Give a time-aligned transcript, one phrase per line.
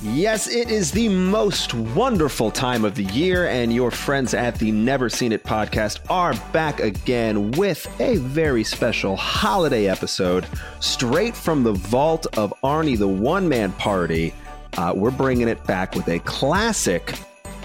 [0.00, 4.70] Yes, it is the most wonderful time of the year, and your friends at the
[4.70, 10.46] Never Seen It podcast are back again with a very special holiday episode
[10.78, 14.32] straight from the vault of Arnie the One Man Party.
[14.76, 17.14] Uh, we're bringing it back with a classic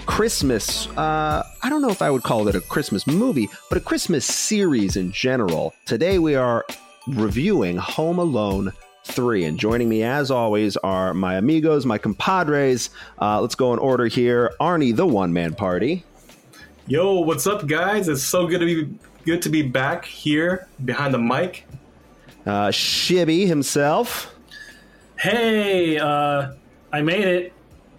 [0.06, 0.88] Christmas.
[0.96, 4.24] Uh, I don't know if I would call it a Christmas movie, but a Christmas
[4.24, 5.72] series in general.
[5.84, 6.64] Today we are
[7.06, 8.72] reviewing Home Alone
[9.04, 9.44] 3.
[9.44, 12.90] And joining me, as always, are my amigos, my compadres.
[13.20, 14.52] Uh, let's go in order here.
[14.60, 16.04] Arnie, the one man party.
[16.86, 18.08] Yo, what's up, guys?
[18.08, 21.66] It's so good to be good to be back here behind the mic.
[22.44, 24.34] Uh, Shibby himself.
[25.18, 26.52] Hey, uh,
[26.92, 27.52] I made it.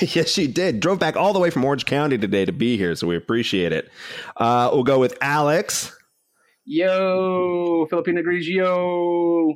[0.00, 0.80] yes, she did.
[0.80, 3.72] Drove back all the way from Orange County today to be here, so we appreciate
[3.72, 3.88] it.
[4.36, 5.96] Uh, we'll go with Alex.
[6.64, 9.54] Yo, Filipino Grigio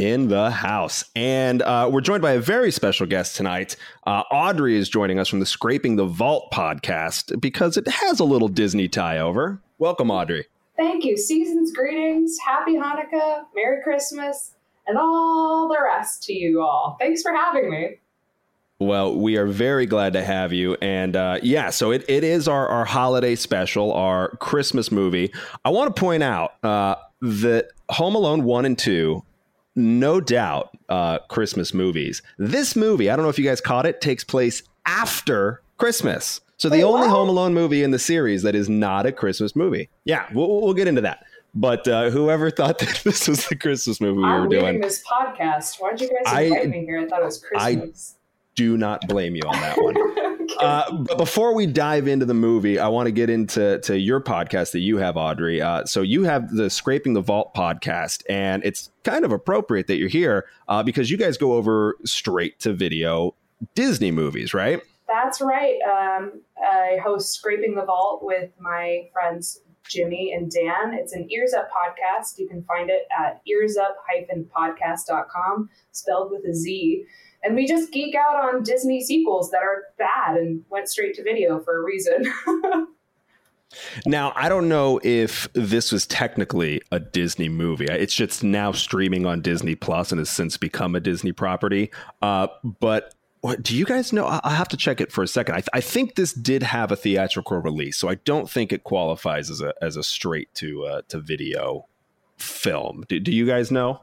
[0.00, 1.04] in the house.
[1.14, 3.76] And uh, we're joined by a very special guest tonight.
[4.06, 8.24] Uh, Audrey is joining us from the Scraping the Vault podcast because it has a
[8.24, 9.60] little Disney tie over.
[9.78, 10.46] Welcome, Audrey.
[10.78, 11.18] Thank you.
[11.18, 14.52] Season's greetings, happy Hanukkah, Merry Christmas,
[14.86, 16.96] and all the rest to you all.
[16.98, 17.98] Thanks for having me.
[18.78, 20.78] Well, we are very glad to have you.
[20.80, 25.30] And uh, yeah, so it, it is our, our holiday special, our Christmas movie.
[25.62, 29.22] I want to point out uh, that Home Alone 1 and 2
[29.76, 32.22] no doubt uh, Christmas movies.
[32.38, 36.40] This movie, I don't know if you guys caught it, takes place after Christmas.
[36.56, 37.10] So the Wait, only what?
[37.10, 39.88] Home Alone movie in the series that is not a Christmas movie.
[40.04, 41.24] Yeah, we'll, we'll get into that.
[41.54, 45.02] But uh, whoever thought that this was the Christmas movie we I'm were doing, this
[45.04, 45.80] podcast.
[45.80, 47.00] Why'd you guys invite I, me here?
[47.00, 48.16] I thought it was Christmas.
[48.16, 48.19] I,
[48.54, 49.96] do not blame you on that one.
[50.60, 54.20] uh, but before we dive into the movie, I want to get into to your
[54.20, 55.60] podcast that you have, Audrey.
[55.60, 59.96] Uh, so you have the Scraping the Vault podcast, and it's kind of appropriate that
[59.96, 63.34] you're here uh, because you guys go over straight to video
[63.74, 64.80] Disney movies, right?
[65.08, 65.78] That's right.
[65.82, 70.94] Um, I host Scraping the Vault with my friends Jimmy and Dan.
[70.94, 72.38] It's an Ears Up podcast.
[72.38, 77.04] You can find it at earsup-podcast.com, spelled with a Z.
[77.42, 81.22] And we just geek out on Disney sequels that are bad and went straight to
[81.22, 82.32] video for a reason.
[84.04, 87.84] Now, I don't know if this was technically a Disney movie.
[87.84, 91.92] It's just now streaming on Disney Plus and has since become a Disney property.
[92.20, 92.48] Uh,
[92.80, 94.26] but what, do you guys know?
[94.26, 95.54] I'll have to check it for a second.
[95.54, 98.84] I, th- I, think this did have a theatrical release, so I don't think it
[98.84, 101.86] qualifies as a as a straight to uh, to video
[102.36, 103.04] film.
[103.08, 104.02] Do, do you guys know?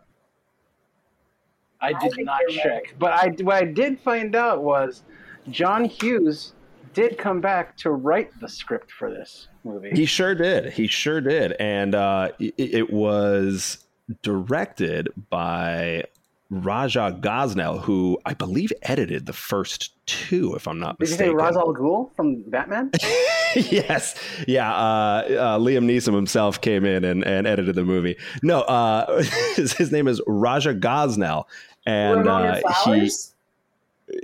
[1.79, 2.93] I did I not check, right.
[2.97, 5.03] but I what I did find out was
[5.51, 6.53] John Hughes
[6.95, 9.91] did come back to write the script for this movie.
[9.91, 10.73] He sure did.
[10.73, 13.85] He sure did, and uh, it, it was
[14.23, 16.05] directed by
[16.49, 21.25] Raja Gosnell, who I believe edited the first two, if I'm not Did mistaken.
[21.25, 22.91] Did you say Ra's al Ghul from Batman?
[23.55, 24.15] yes,
[24.47, 24.73] yeah.
[24.73, 28.17] Uh, uh, Liam Neeson himself came in and, and edited the movie.
[28.43, 29.21] No, uh,
[29.55, 31.45] his, his, name is Raja Gosnell,
[31.85, 33.09] and uh, he.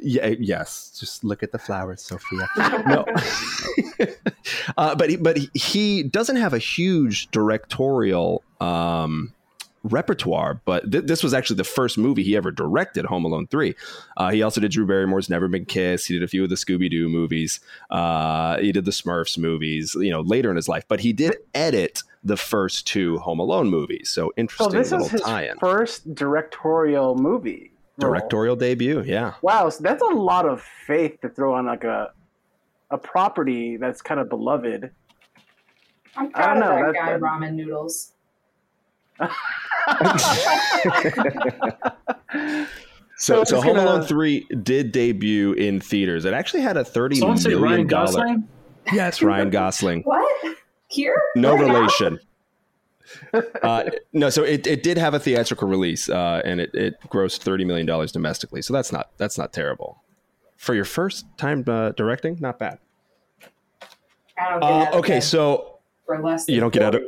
[0.02, 0.98] Yeah, yes.
[0.98, 2.48] Just look at the flowers, Sophia.
[2.88, 3.06] no,
[4.78, 9.34] uh, but he, but he doesn't have a huge directorial um,
[9.84, 13.76] repertoire, but th- this was actually the first movie he ever directed, Home Alone 3.
[14.18, 16.08] Uh, he also did Drew Barrymore's Never Been Kissed.
[16.08, 17.60] He did a few of the Scooby Doo movies.
[17.90, 21.36] Uh, he did the Smurfs movies, you know, later in his life, but he did
[21.54, 24.10] edit the first two Home Alone movies.
[24.10, 25.60] So interesting so this little is his tie-in.
[25.60, 27.72] First directorial movie.
[28.00, 29.36] Directorial debut, yeah.
[29.44, 32.12] Wow, so that's a lot of faith to throw on like a
[32.90, 34.92] a property that's kind of beloved.
[36.16, 38.13] I'm proud of know, that guy, ramen noodles.
[43.18, 43.90] So, so Home gonna...
[43.90, 46.26] Alone three did debut in theaters.
[46.26, 48.38] It actually had a thirty Someone million dollar.
[48.92, 50.02] Yes, Ryan Gosling.
[50.02, 50.58] what?
[50.88, 51.22] Here?
[51.36, 52.20] No right relation.
[53.62, 57.40] uh, no, so it, it did have a theatrical release, uh, and it, it grossed
[57.40, 58.62] thirty million dollars domestically.
[58.62, 60.02] So that's not that's not terrible
[60.58, 62.38] for your first time uh, directing.
[62.40, 62.80] Not bad.
[64.38, 65.80] Uh, okay, so
[66.48, 67.04] you don't get out of.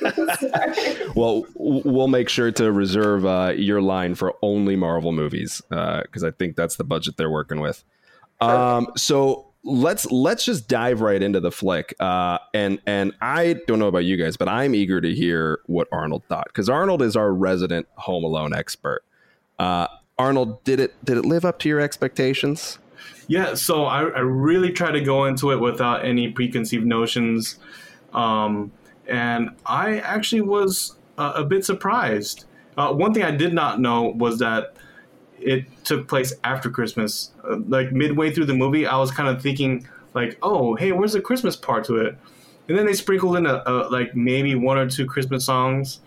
[1.14, 6.28] well, we'll make sure to reserve uh, your line for only Marvel movies because uh,
[6.28, 7.84] I think that's the budget they're working with.
[8.40, 11.94] Um, so let's let's just dive right into the flick.
[12.00, 15.88] Uh, and and I don't know about you guys, but I'm eager to hear what
[15.92, 19.02] Arnold thought because Arnold is our resident Home Alone expert.
[19.58, 19.88] Uh,
[20.18, 22.78] Arnold, did it did it live up to your expectations?
[23.28, 27.58] Yeah, so I, I really try to go into it without any preconceived notions.
[28.12, 28.72] Um,
[29.08, 32.44] and I actually was uh, a bit surprised.
[32.76, 34.76] Uh, one thing I did not know was that
[35.38, 37.30] it took place after Christmas.
[37.44, 41.12] Uh, like midway through the movie, I was kind of thinking like, oh, hey, where's
[41.12, 42.18] the Christmas part to it?
[42.68, 46.00] And then they sprinkled in a, a, like maybe one or two Christmas songs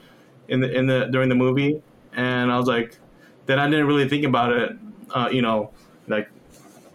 [0.50, 1.82] in the in the during the movie,
[2.14, 2.98] and I was like,
[3.46, 4.78] then I didn't really think about it,
[5.12, 5.72] uh, you know,
[6.08, 6.30] like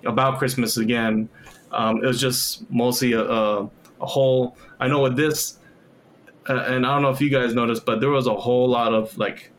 [0.04, 1.28] about Christmas again.
[1.72, 3.64] Um, it was just mostly a, a,
[4.00, 4.56] a whole.
[4.80, 5.58] I know with this,
[6.48, 8.94] uh, and I don't know if you guys noticed, but there was a whole lot
[8.94, 9.50] of like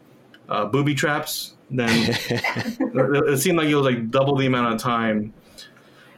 [0.49, 1.53] uh, booby traps.
[1.71, 1.89] Then
[2.29, 5.33] it seemed like it was like double the amount of time.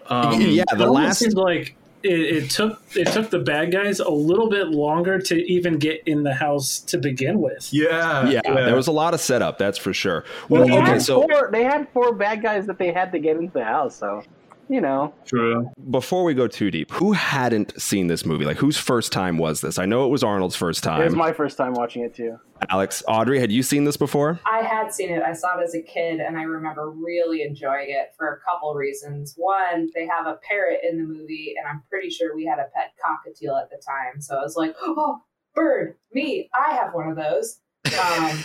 [0.08, 4.10] Um, yeah, the last seemed like it, it, took it took the bad guys a
[4.10, 7.70] little bit longer to even get in the house to begin with.
[7.72, 8.54] Yeah, yeah, yeah.
[8.54, 10.26] there was a lot of setup, that's for sure.
[10.50, 13.38] Well, well okay, so four, they had four bad guys that they had to get
[13.38, 14.24] into the house, so
[14.70, 15.14] you know.
[15.26, 15.70] True.
[15.90, 18.46] Before we go too deep, who hadn't seen this movie?
[18.46, 19.80] Like, whose first time was this?
[19.80, 21.02] I know it was Arnold's first time.
[21.02, 22.38] It was my first time watching it too.
[22.70, 24.40] Alex, Audrey, had you seen this before?
[24.46, 25.22] I had seen it.
[25.22, 28.74] I saw it as a kid, and I remember really enjoying it for a couple
[28.74, 29.34] reasons.
[29.38, 32.70] One, they have a parrot in the movie, and I'm pretty sure we had a
[32.74, 34.22] pet cockatiel at the time.
[34.22, 35.20] So I was like, oh,
[35.54, 37.60] bird, me, I have one of those.
[38.08, 38.44] Um,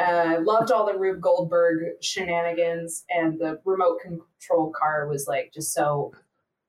[0.00, 5.72] uh, loved all the Rube Goldberg shenanigans, and the remote control car was like just
[5.72, 6.12] so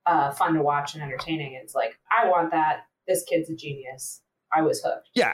[0.05, 1.59] uh, fun to watch and entertaining.
[1.61, 2.85] It's like I want that.
[3.07, 4.21] This kid's a genius.
[4.53, 5.09] I was hooked.
[5.13, 5.33] Yeah.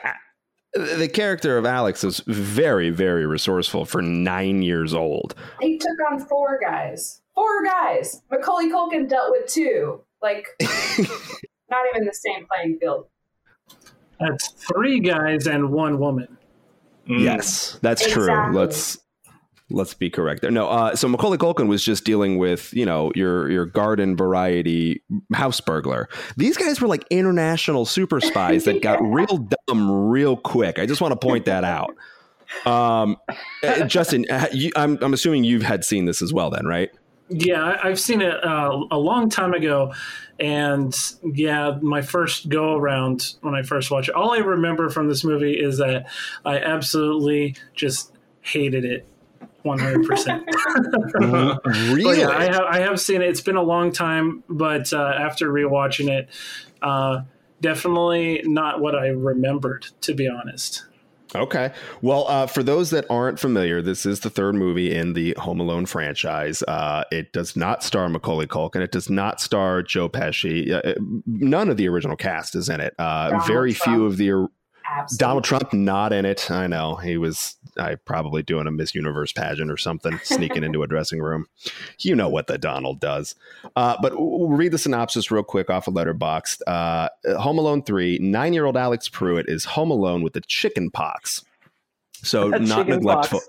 [0.73, 5.35] The character of Alex is very, very resourceful for nine years old.
[5.61, 7.21] He took on four guys.
[7.35, 8.21] Four guys.
[8.31, 10.01] Macaulay Culkin dealt with two.
[10.21, 13.05] Like, not even the same playing field.
[14.19, 16.37] That's three guys and one woman.
[17.07, 17.23] Mm.
[17.23, 18.27] Yes, that's exactly.
[18.27, 18.53] true.
[18.53, 18.97] Let's
[19.69, 20.51] let's be correct there.
[20.51, 25.03] No, uh, so Macaulay Culkin was just dealing with you know your your garden variety
[25.33, 26.07] house burglar.
[26.37, 30.79] These guys were like international super spies that got real dumb real quick.
[30.79, 31.95] I just want to point that out.
[32.65, 33.17] Um,
[33.63, 36.89] uh, Justin, uh, you, I'm I'm assuming you've had seen this as well, then, right?
[37.33, 39.93] Yeah, I've seen it uh, a long time ago,
[40.39, 45.07] and yeah, my first go around when I first watched it, all I remember from
[45.07, 46.05] this movie is that
[46.45, 49.07] I absolutely just hated it.
[49.63, 50.43] One hundred percent.
[51.65, 52.19] Really?
[52.19, 52.63] Yeah, I have.
[52.63, 53.29] I have seen it.
[53.29, 56.29] It's been a long time, but uh, after rewatching it,
[56.81, 57.21] uh,
[57.61, 59.87] definitely not what I remembered.
[60.01, 60.83] To be honest.
[61.35, 61.71] Okay.
[62.01, 65.59] Well, uh, for those that aren't familiar, this is the third movie in the Home
[65.59, 66.63] Alone franchise.
[66.67, 68.81] Uh, it does not star Macaulay Culkin.
[68.81, 70.71] It does not star Joe Pesci.
[70.71, 70.93] Uh,
[71.25, 72.93] none of the original cast is in it.
[72.99, 73.97] Uh, very Trump.
[73.97, 74.47] few of the
[74.95, 75.17] Absolutely.
[75.23, 76.49] Donald Trump not in it.
[76.51, 80.83] I know he was I probably doing a Miss Universe pageant or something, sneaking into
[80.83, 81.47] a dressing room.
[81.99, 83.35] You know what the Donald does.
[83.75, 86.61] Uh, but we'll read the synopsis real quick off of Letterboxd.
[86.67, 87.09] Uh,
[87.39, 88.19] home Alone three.
[88.19, 91.43] Nine year old Alex Pruitt is home alone with the chicken pox.
[92.23, 93.41] So not neglectful.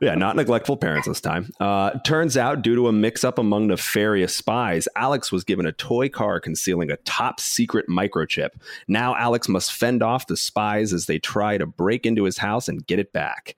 [0.00, 1.50] Yeah, not neglectful parents this time.
[1.60, 5.72] Uh, turns out, due to a mix up among nefarious spies, Alex was given a
[5.72, 8.50] toy car concealing a top secret microchip.
[8.86, 12.68] Now, Alex must fend off the spies as they try to break into his house
[12.68, 13.56] and get it back.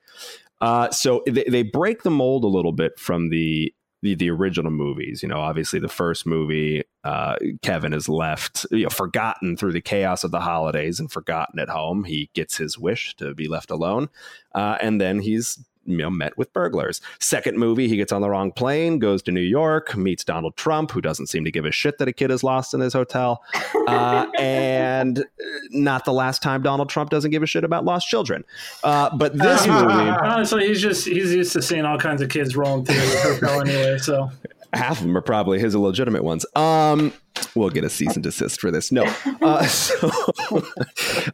[0.60, 4.70] Uh, so they, they break the mold a little bit from the the, the original
[4.70, 5.22] movies.
[5.22, 9.80] You know, obviously the first movie, uh, Kevin is left, you know, forgotten through the
[9.80, 12.04] chaos of the holidays and forgotten at home.
[12.04, 14.08] He gets his wish to be left alone,
[14.54, 17.00] uh, and then he's you know, met with burglars.
[17.18, 20.90] Second movie, he gets on the wrong plane, goes to New York, meets Donald Trump,
[20.90, 23.42] who doesn't seem to give a shit that a kid is lost in his hotel.
[23.88, 25.24] Uh, and
[25.70, 28.44] not the last time Donald Trump doesn't give a shit about lost children.
[28.84, 30.10] Uh, but this uh, movie.
[30.10, 33.60] Honestly, he's just, he's used to seeing all kinds of kids rolling through the hotel
[33.60, 34.30] anyway, so.
[34.72, 36.46] Half of them are probably his illegitimate ones.
[36.54, 37.12] Um,
[37.56, 38.92] we'll get a cease and desist for this.
[38.92, 39.02] No,
[39.42, 40.12] uh, so,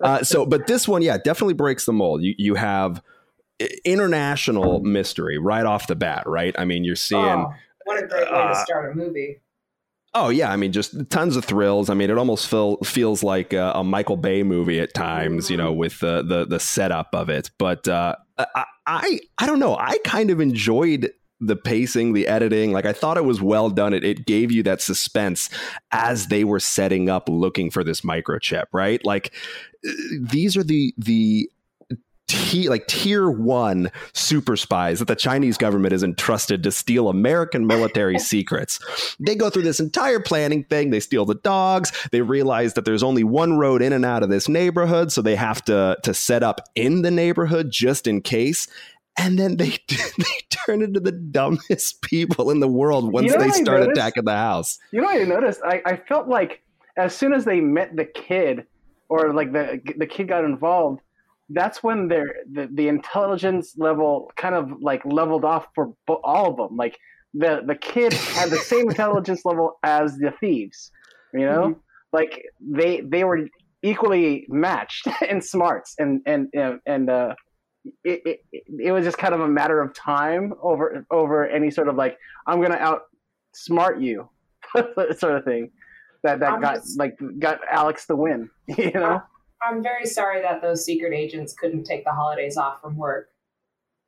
[0.00, 2.22] uh, so, but this one, yeah, definitely breaks the mold.
[2.22, 3.02] You you have
[3.84, 6.54] international mystery right off the bat, right?
[6.58, 7.24] I mean, you're seeing.
[7.24, 7.52] Oh,
[7.84, 9.40] what a great way uh, to start a movie.
[10.14, 11.90] Oh yeah, I mean, just tons of thrills.
[11.90, 15.52] I mean, it almost feel, feels like a, a, Michael Bay movie at times, mm-hmm.
[15.52, 15.80] you know, mm-hmm.
[15.80, 17.50] with the the the setup of it.
[17.58, 19.76] But uh, I, I I don't know.
[19.76, 22.72] I kind of enjoyed the pacing, the editing.
[22.72, 23.92] Like I thought it was well done.
[23.92, 25.50] It it gave you that suspense
[25.92, 28.64] as they were setting up, looking for this microchip.
[28.72, 29.34] Right, like
[29.86, 31.50] uh, these are the the
[32.28, 37.66] T, like tier one super spies that the Chinese government is entrusted to steal American
[37.66, 38.80] military secrets.
[39.20, 40.90] They go through this entire planning thing.
[40.90, 41.92] They steal the dogs.
[42.10, 45.36] They realize that there's only one road in and out of this neighborhood, so they
[45.36, 48.66] have to to set up in the neighborhood just in case.
[49.16, 53.44] And then they they turn into the dumbest people in the world once you know
[53.44, 54.78] they start attacking the house.
[54.90, 55.60] You know what I noticed?
[55.64, 56.62] I, I felt like
[56.96, 58.66] as soon as they met the kid,
[59.08, 61.00] or like the the kid got involved
[61.50, 65.92] that's when their the, the intelligence level kind of like leveled off for
[66.24, 66.76] all of them.
[66.76, 66.98] Like
[67.34, 70.90] the the kid had the same intelligence level as the thieves.
[71.32, 71.80] You know, mm-hmm.
[72.12, 73.48] like they they were
[73.82, 76.48] equally matched in smarts, and and
[76.86, 77.34] and uh,
[78.04, 81.88] it, it it was just kind of a matter of time over over any sort
[81.88, 82.98] of like I'm gonna
[83.68, 84.28] outsmart you
[85.16, 85.70] sort of thing
[86.24, 88.50] that that I'm got just, like got Alex the win.
[88.66, 89.22] You know.
[89.62, 93.30] I'm very sorry that those secret agents couldn't take the holidays off from work.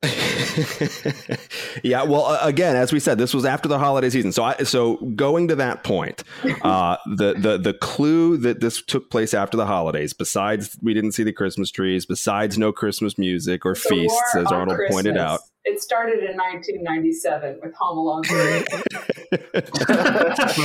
[1.83, 4.31] yeah, well, again, as we said, this was after the holiday season.
[4.31, 6.23] So, I, so going to that point,
[6.63, 11.13] uh, the the the clue that this took place after the holidays, besides we didn't
[11.13, 14.95] see the Christmas trees, besides no Christmas music or the feasts, as Arnold Christmas.
[14.95, 15.41] pointed out.
[15.65, 18.65] It started in 1997 with Home Alone 3.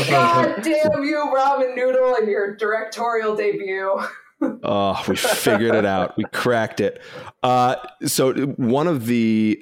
[0.09, 3.99] God damn you, Robin Noodle, and your directorial debut
[4.41, 6.17] oh, we figured it out.
[6.17, 7.01] We cracked it.
[7.41, 7.75] Uh,
[8.05, 9.61] so one of the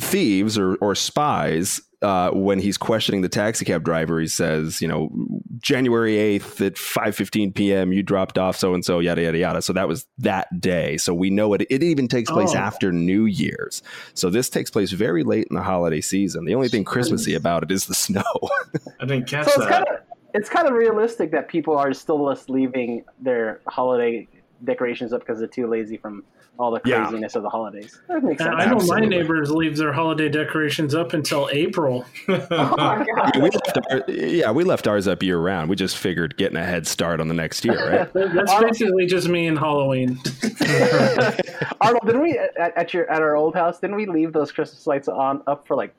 [0.00, 4.88] thieves or, or spies, uh, when he's questioning the taxi cab driver, he says, you
[4.88, 5.10] know,
[5.58, 9.62] January 8th at 5.15 p.m., you dropped off so-and-so, yada, yada, yada.
[9.62, 10.96] So that was that day.
[10.96, 11.66] So we know it.
[11.68, 12.58] It even takes place oh.
[12.58, 13.82] after New Year's.
[14.14, 16.46] So this takes place very late in the holiday season.
[16.46, 18.22] The only thing Christmassy about it is the snow.
[19.00, 20.06] I didn't catch so that.
[20.32, 24.28] Kinda, it's kind of realistic that people are still just leaving their holiday
[24.64, 26.24] decorations up because they're too lazy from
[26.60, 27.38] all the craziness yeah.
[27.38, 27.98] of the holidays.
[28.08, 28.56] That makes uh, sense.
[28.58, 29.00] I know Absolutely.
[29.00, 32.04] my neighbors leave their holiday decorations up until April.
[32.28, 35.70] oh yeah, we left our, yeah, we left ours up year round.
[35.70, 38.12] We just figured getting a head start on the next year, right?
[38.34, 40.20] That's basically just me and Halloween.
[41.80, 43.80] Arnold, didn't we at, at, your at our old house?
[43.80, 45.94] Didn't we leave those Christmas lights on up for like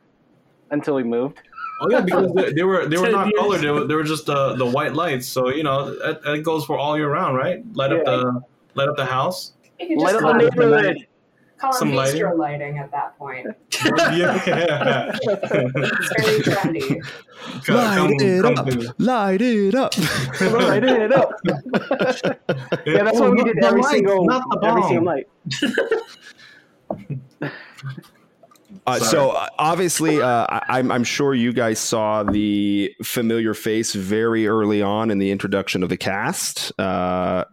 [0.69, 1.41] until we moved?
[1.81, 3.61] Oh yeah, because they, they were they were not colored.
[3.61, 5.27] They were, they were just the the white lights.
[5.27, 7.63] So you know that, that goes for all year round, right?
[7.73, 7.97] Light yeah.
[7.97, 8.41] up the
[8.75, 9.53] light up the house.
[9.79, 11.07] Light up the neighborhood.
[11.61, 12.37] Call Some lighting.
[12.37, 13.45] lighting at that point.
[13.85, 15.11] yeah.
[15.13, 15.25] it's
[16.17, 16.99] very trendy.
[17.69, 18.67] Light it up.
[18.97, 19.93] Light it up.
[20.41, 21.35] Light it up.
[22.83, 24.27] yeah, that's oh, what we did every single
[24.63, 25.27] every single night.
[28.87, 33.93] Uh, so uh, obviously, uh, I, am I'm sure you guys saw the familiar face
[33.93, 36.71] very early on in the introduction of the cast.
[36.79, 37.45] Uh,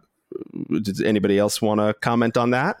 [0.81, 2.77] does anybody else want to comment on that?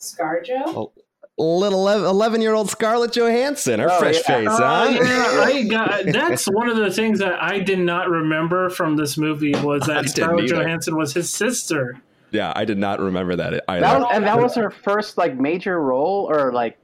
[0.00, 0.92] ScarJo.
[1.38, 4.36] little 11 year old Scarlett Johansson, her oh, fresh yeah.
[4.36, 4.64] face, huh?
[4.64, 8.96] Uh, yeah, I got, that's one of the things that I did not remember from
[8.96, 12.00] this movie was that Scarlett Johansson was his sister.
[12.30, 13.80] Yeah, I did not remember that either.
[13.80, 16.78] That was, and that was her first like major role, or like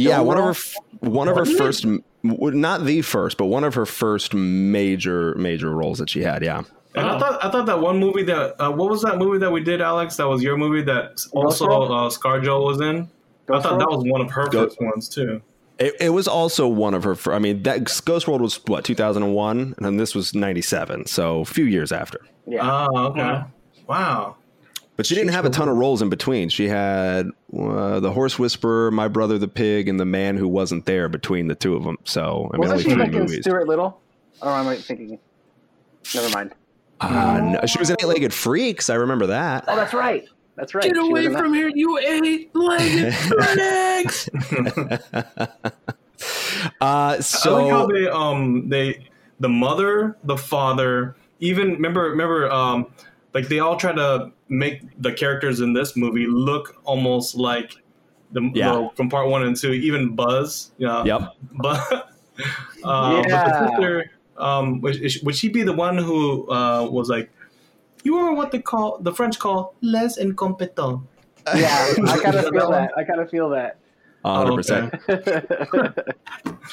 [0.00, 1.86] yeah, one of her one of her first,
[2.22, 6.42] not the first, but one of her first major major roles that she had.
[6.42, 6.62] Yeah.
[6.94, 9.50] And I thought I thought that one movie that uh, what was that movie that
[9.50, 10.16] we did, Alex?
[10.16, 13.08] That was your movie that also uh, ScarJo was in.
[13.46, 13.80] Ghost I thought World?
[13.80, 14.76] that was one of her Ghost.
[14.76, 15.40] first ones too.
[15.78, 17.16] It, it, was also one of her.
[17.32, 21.44] I mean, that Ghost World was what 2001, and then this was 97, so a
[21.46, 22.20] few years after.
[22.46, 22.86] Yeah.
[22.92, 23.20] Oh, okay.
[23.20, 23.46] Yeah.
[23.86, 24.36] Wow.
[25.00, 26.50] But she didn't have a ton of roles in between.
[26.50, 30.84] She had uh, the Horse Whisperer, My Brother the Pig, and the Man Who Wasn't
[30.84, 31.96] There between the two of them.
[32.04, 33.40] So I mean, Wasn't only she three like movies.
[33.40, 33.98] Stuart Little?
[34.42, 35.18] Or am I thinking?
[36.14, 36.52] Never mind.
[37.00, 38.90] Uh, no, she was in Eight Legged Freaks.
[38.90, 39.64] I remember that.
[39.68, 40.28] Oh, that's right.
[40.56, 40.84] That's right.
[40.84, 44.28] Get she away from here, you eight-legged freaks!
[46.82, 49.06] uh, so I like how they um they
[49.38, 52.92] the mother, the father, even remember remember um
[53.34, 57.74] like they all try to make the characters in this movie look almost like
[58.32, 58.72] the, yeah.
[58.72, 60.72] the from part one and two, even Buzz.
[60.78, 61.04] Yeah.
[61.04, 61.20] Yep.
[61.52, 61.92] But,
[62.84, 63.44] uh, yeah.
[63.44, 67.30] but the sister, um, would, would, she be the one who uh, was like,
[68.02, 71.02] "You are what they call the French call les incompetents."
[71.54, 72.92] Yeah, I kind of feel that.
[72.96, 73.78] I kind of feel that.
[74.24, 74.94] hundred percent.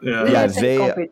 [0.00, 0.46] Yeah, yeah.
[0.46, 1.08] They.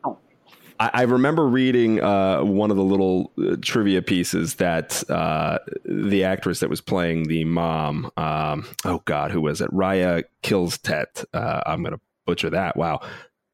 [0.78, 6.25] I, I remember reading uh, one of the little uh, trivia pieces that uh, the
[6.25, 9.71] actress that was playing the mom, um, oh God, who was it?
[9.71, 11.25] Rya Kihlstedt.
[11.33, 12.76] Uh, I'm going to butcher that.
[12.76, 13.00] Wow.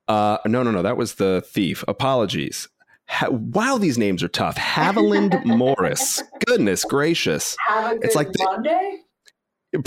[0.08, 0.82] Uh, no, no, no.
[0.82, 1.84] That was the thief.
[1.88, 2.68] Apologies.
[3.08, 4.56] Ha- wow, these names are tough.
[4.56, 6.22] Haviland Morris.
[6.46, 7.56] Goodness gracious.
[8.00, 9.01] it's like the, Monday?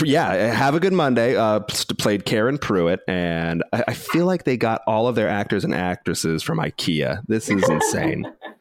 [0.04, 1.36] Yeah, have a good Monday.
[1.36, 5.64] Uh, played Karen Pruitt, and I, I, feel like they got all of their actors
[5.64, 7.22] and actresses from IKEA.
[7.28, 8.26] This is insane.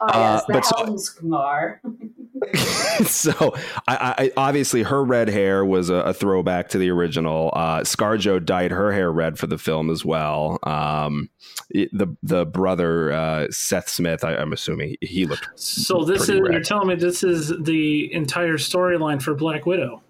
[0.00, 0.96] oh, yes, uh, but so,
[3.04, 3.54] so
[3.88, 7.50] I, I, obviously her red hair was a, a throwback to the original.
[7.54, 10.58] Uh, ScarJo dyed her hair red for the film as well.
[10.64, 11.30] Um,
[11.70, 15.48] it, the the brother uh, Seth Smith, I, am assuming he looked.
[15.54, 16.52] So this is red.
[16.52, 20.02] you're telling me this is the entire storyline for Black Widow.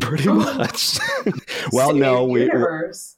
[0.00, 0.98] Pretty much.
[1.72, 3.16] well, Same no, we, we're, universe.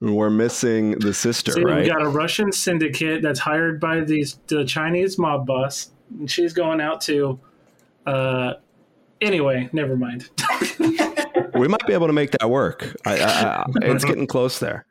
[0.00, 1.82] we're missing the sister, See, right?
[1.82, 6.52] we got a Russian syndicate that's hired by these the Chinese mob boss, and she's
[6.52, 7.38] going out to.
[8.06, 8.54] Uh,
[9.20, 10.30] anyway, never mind.
[11.54, 12.96] we might be able to make that work.
[13.04, 14.86] I, I, I, it's getting close there.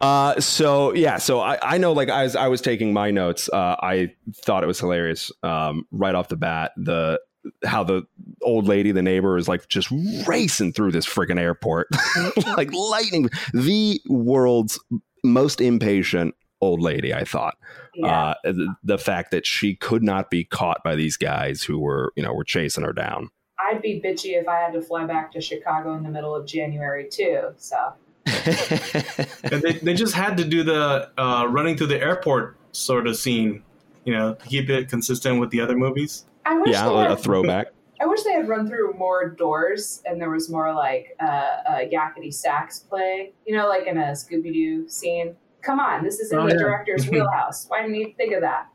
[0.00, 3.76] Uh, so yeah, so I, I know like as I was taking my notes, uh,
[3.80, 7.20] I thought it was hilarious um, right off the bat the
[7.64, 8.02] how the
[8.42, 9.88] old lady, the neighbor, is like just
[10.26, 11.88] racing through this freaking airport
[12.56, 13.30] like lightning.
[13.52, 14.78] The world's
[15.24, 17.56] most impatient old lady, I thought.
[17.94, 18.06] Yeah.
[18.06, 22.12] Uh, the, the fact that she could not be caught by these guys who were,
[22.16, 23.30] you know, were chasing her down.
[23.58, 26.46] I'd be bitchy if I had to fly back to Chicago in the middle of
[26.46, 27.52] January too.
[27.58, 27.94] So
[28.26, 33.16] And they, they just had to do the uh, running through the airport sort of
[33.16, 33.62] scene,
[34.04, 36.24] you know, to keep it consistent with the other movies.
[36.46, 37.68] I wish yeah, they a, a had, throwback.
[38.00, 41.78] I wish they had run through more doors and there was more like uh, uh,
[41.92, 43.32] yakety sax play.
[43.46, 45.36] You know, like in a Scooby Doo scene.
[45.62, 46.58] Come on, this is in Oh, the yeah.
[46.58, 47.66] director's wheelhouse.
[47.68, 48.66] Why didn't you think of that?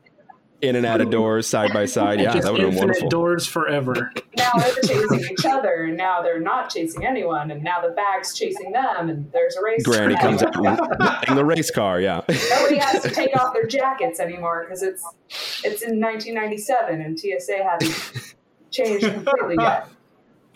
[0.62, 2.18] In and out of doors, side by side.
[2.20, 3.08] Yeah, that would have been wonderful.
[3.10, 4.10] doors forever.
[4.38, 8.32] Now they're chasing each other, and now they're not chasing anyone, and now the bag's
[8.34, 9.84] chasing them, and there's a race.
[9.84, 9.94] Car.
[9.94, 12.00] Granny comes out in the race car.
[12.00, 12.22] Yeah.
[12.50, 15.02] Nobody has to take off their jackets anymore because it's
[15.64, 18.34] it's in 1997 and TSA hasn't
[18.70, 19.88] changed completely yet.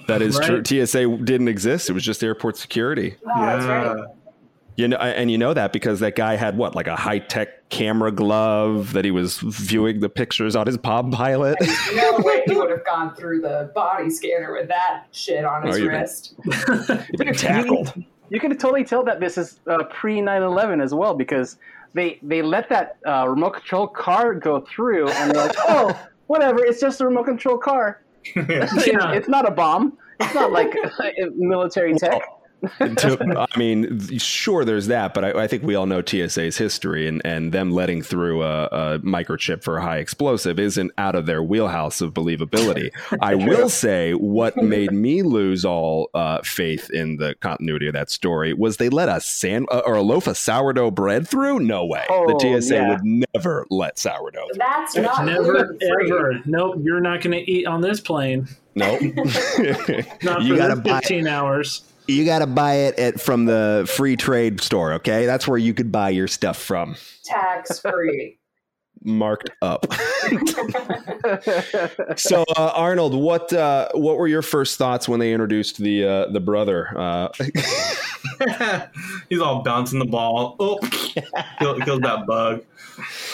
[0.09, 0.65] That is Right.
[0.65, 0.85] true.
[0.87, 1.89] TSA didn't exist.
[1.89, 3.17] It was just airport security.
[3.25, 4.07] Oh, that's right.
[4.77, 7.69] You know, and you know that because that guy had what, like a high tech
[7.69, 11.57] camera glove that he was viewing the pictures on his Palm Pilot.
[11.61, 15.67] There's no way he would have gone through the body scanner with that shit on
[15.67, 16.35] his Oh, you- wrist.
[17.19, 17.93] Being tackled.
[18.31, 21.59] You can totally tell that this is uh, pre 9/11 as well because
[21.93, 26.65] they they let that uh, remote control car go through and they're like, oh, whatever,
[26.65, 28.01] it's just a remote control car.
[28.37, 28.69] Yeah.
[29.13, 29.99] It's not a bomb.
[30.21, 30.73] It's not like
[31.37, 32.23] military tech.
[32.79, 37.09] To- I mean, sure, there's that, but I, I think we all know TSA's history,
[37.09, 41.27] and, and them letting through a, a microchip for a high explosive isn't out of
[41.27, 42.91] their wheelhouse of believability.
[43.21, 48.11] I will say what made me lose all uh, faith in the continuity of that
[48.11, 51.59] story was they let a sand uh, or a loaf of sourdough bread through.
[51.61, 52.89] No way, Oh, the TSA yeah.
[52.91, 53.01] would
[53.35, 54.47] never let sourdough.
[54.53, 54.59] Through.
[54.59, 56.11] That's not Never gluten-free.
[56.13, 56.41] ever.
[56.45, 58.49] Nope, you're not going to eat on this plane.
[58.75, 59.01] Nope.
[60.23, 61.01] Not you for gotta this buy.
[61.01, 61.83] 15 hours.
[62.07, 64.95] You got to buy it at from the free trade store.
[64.95, 66.97] Okay, that's where you could buy your stuff from.
[67.25, 68.39] Tax free.
[69.05, 69.87] marked up.
[72.17, 76.27] so uh, Arnold, what uh, what were your first thoughts when they introduced the uh,
[76.33, 76.89] the brother?
[76.97, 77.29] Uh,
[79.29, 80.57] He's all bouncing the ball.
[80.59, 80.79] Oh,
[81.59, 82.65] kill, kills that bug.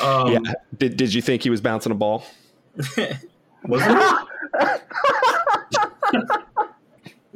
[0.03, 0.39] Um, yeah,
[0.77, 2.25] did did you think he was bouncing a ball?
[3.65, 4.29] Was it?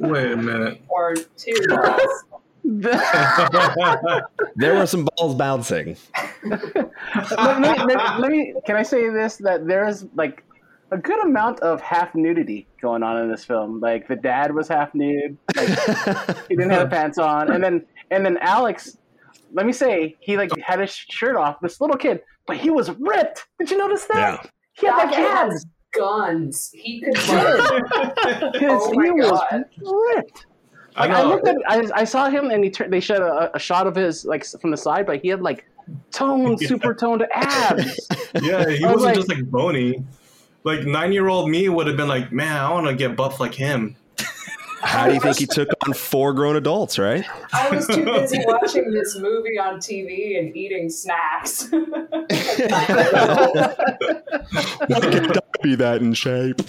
[0.03, 0.81] Wait a minute.
[0.89, 2.23] or two balls.
[4.55, 5.97] There were some balls bouncing.
[6.45, 6.61] let,
[7.59, 8.53] me, let, let me.
[8.65, 9.37] Can I say this?
[9.37, 10.43] That there's like
[10.91, 13.79] a good amount of half nudity going on in this film.
[13.79, 15.37] Like the dad was half nude.
[15.55, 15.67] Like
[16.47, 18.97] he didn't have pants on, and then and then Alex.
[19.51, 21.59] Let me say he like had his shirt off.
[21.61, 23.45] This little kid, but he was ripped.
[23.59, 24.43] Did you notice that?
[24.43, 24.49] Yeah.
[24.73, 25.65] He had like abs.
[25.95, 26.71] Has guns.
[26.73, 27.81] He could run.
[28.25, 29.65] Oh his, Oh my he was God.
[30.15, 30.45] ripped.
[30.95, 31.29] I Like I, know.
[31.29, 33.95] looked at, I, I saw him, and he tur- they showed a, a shot of
[33.95, 35.65] his like from the side, but he had like
[36.11, 36.67] toned, Yeah.
[36.67, 38.07] super toned abs.
[38.41, 40.03] Yeah, he I wasn't was like- just like bony.
[40.63, 43.39] Like nine year old me would have been like, man, I want to get buff
[43.41, 43.95] like him.
[44.83, 46.99] How do you think he took on four grown adults?
[46.99, 47.25] Right?
[47.53, 51.63] I was too busy watching this movie on TV and eating snacks.
[55.63, 56.61] Be that in shape.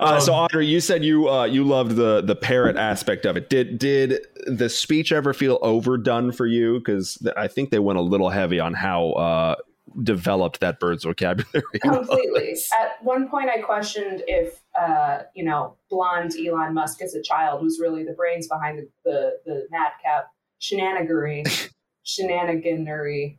[0.00, 3.48] Uh, so, Audrey, you said you uh, you loved the the parrot aspect of it.
[3.48, 6.78] Did did the speech ever feel overdone for you?
[6.78, 9.54] Because I think they went a little heavy on how uh,
[10.02, 11.62] developed that bird's vocabulary.
[11.84, 12.06] was.
[12.06, 12.56] Completely.
[12.78, 17.62] At one point, I questioned if, uh, you know, blonde Elon Musk as a child
[17.62, 21.70] was really the brains behind the, the, the madcap shenanigery,
[22.06, 23.38] shenaniganery,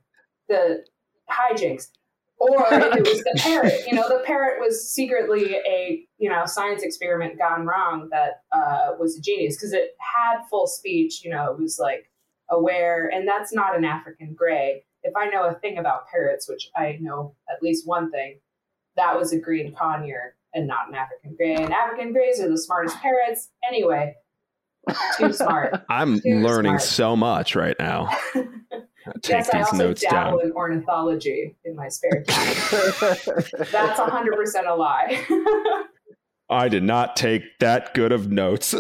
[0.50, 0.84] the
[1.30, 1.88] hijinks.
[2.40, 3.82] Or if it was the parrot.
[3.88, 8.92] You know, the parrot was secretly a, you know, science experiment gone wrong that uh,
[9.00, 11.24] was a genius because it had full speech.
[11.24, 12.12] You know, it was like
[12.52, 16.70] aware, and that's not an African gray if I know a thing about parrots, which
[16.76, 18.40] I know at least one thing,
[18.96, 21.56] that was a green conure and not an African gray.
[21.56, 23.50] And African grays are the smartest parrots.
[23.68, 24.16] Anyway,
[25.18, 25.86] too smart.
[25.90, 26.82] I'm Too learning smart.
[26.82, 28.10] so much right now.
[29.22, 30.48] Take yes, I also notes dabble down.
[30.48, 32.56] in ornithology in my spare time.
[33.72, 35.24] That's 100% a lie.
[36.50, 38.74] I did not take that good of notes.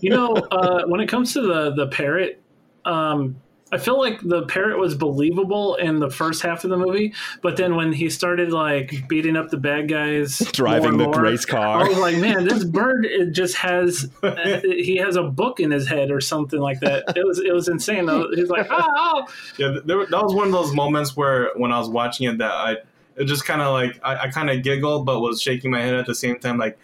[0.00, 2.40] you know, uh, when it comes to the the parrot,
[2.86, 3.36] um,
[3.70, 7.56] I feel like the parrot was believable in the first half of the movie, but
[7.56, 11.44] then when he started like beating up the bad guys, driving more the more, race
[11.44, 14.08] car, I was like, man, this bird it just has
[14.62, 17.16] he has a book in his head or something like that.
[17.16, 18.08] It was it was insane.
[18.34, 19.26] He's like, oh,
[19.58, 22.52] yeah, there, that was one of those moments where when I was watching it that
[22.52, 22.76] I
[23.16, 25.94] it just kind of like I, I kind of giggled but was shaking my head
[25.94, 26.78] at the same time like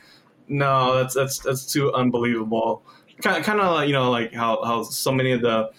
[0.48, 2.82] no that's that's that's too unbelievable
[3.22, 5.70] kind of kind of like, you know like how how so many of the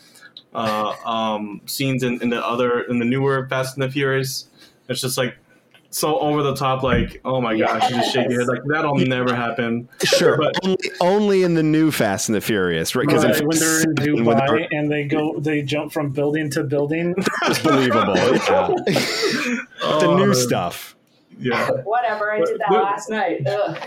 [0.56, 4.48] uh, um, scenes in, in the other in the newer Fast and the Furious
[4.88, 5.36] it's just like
[5.96, 8.50] so over the top, like, oh my gosh, you just shake your head.
[8.50, 9.88] Like, that'll never happen.
[10.04, 13.08] Sure, but only, only in the new Fast and the Furious, right?
[13.08, 16.64] Because right, when they're in Dubai they're, and they go, they jump from building to
[16.66, 17.16] building.
[17.44, 18.14] It's believable.
[18.18, 18.68] Yeah.
[19.84, 20.98] oh, the new stuff.
[21.40, 21.70] Yeah.
[21.84, 22.34] Whatever.
[22.34, 23.48] I did that last night.
[23.48, 23.78] Ugh.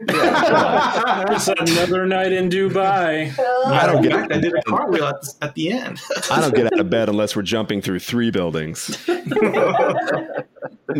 [0.00, 3.38] It's another night in Dubai.
[3.66, 4.12] I don't get.
[4.32, 6.00] I did a cartwheel at the, at the end.
[6.30, 8.96] I don't get out of bed unless we're jumping through three buildings.
[9.08, 9.62] no,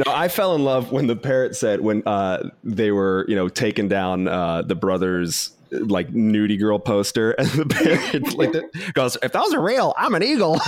[0.07, 3.89] I fell in love when the parrot said when uh, they were, you know, taking
[3.89, 9.33] down uh, the brothers like nudie girl poster, and the parrot like the, goes, "If
[9.33, 10.59] those are real, I'm an eagle."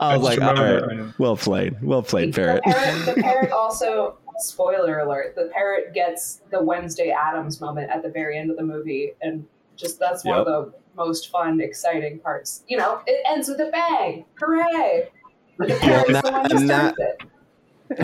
[0.00, 2.62] I was like, all right, well played, well played, parrot.
[2.64, 8.02] The parrot, the parrot also spoiler alert, the parrot gets the Wednesday Addams moment at
[8.02, 10.46] the very end of the movie, and just that's one yep.
[10.46, 12.64] of the most fun, exciting parts.
[12.68, 14.24] You know, it ends with a bang!
[14.40, 15.10] Hooray!
[15.58, 17.22] The parrot's well, the one who starts it.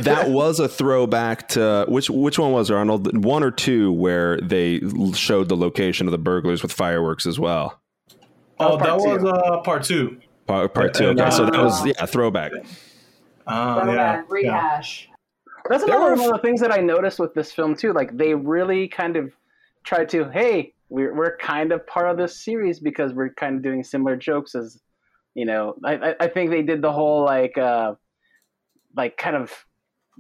[0.05, 3.25] that was a throwback to which which one was there, Arnold?
[3.25, 4.81] One or two where they
[5.15, 7.81] showed the location of the burglars with fireworks as well.
[8.59, 10.19] Oh, that was uh, part two.
[10.47, 11.09] Part, part two.
[11.09, 12.53] Okay, uh, so that was yeah, throwback.
[13.47, 15.09] Uh, throwback, yeah, rehash.
[15.69, 17.93] That's another one of the things that I noticed with this film too.
[17.93, 19.33] Like they really kind of
[19.85, 23.63] tried to, hey, we're we're kind of part of this series because we're kind of
[23.63, 24.81] doing similar jokes as,
[25.35, 25.75] you know.
[25.85, 27.95] I I think they did the whole like uh,
[28.97, 29.53] like kind of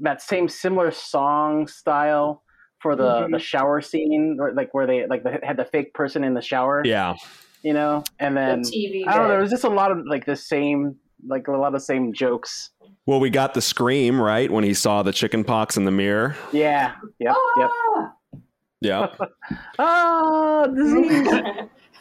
[0.02, 2.42] that same similar song style
[2.80, 3.32] for the mm-hmm.
[3.32, 6.42] the shower scene, or like where they like they had the fake person in the
[6.42, 6.82] shower.
[6.85, 7.14] Yeah.
[7.62, 9.28] You know, and then the TV I don't know.
[9.28, 10.96] There was just a lot of like the same,
[11.27, 12.71] like a lot of the same jokes
[13.07, 16.37] well, we got the scream right when he saw the chicken pox in the mirror.
[16.53, 16.95] Yeah.
[17.21, 17.37] Yep.
[17.57, 17.71] Yep.
[18.81, 19.07] Yeah.
[19.79, 21.29] ah, disease.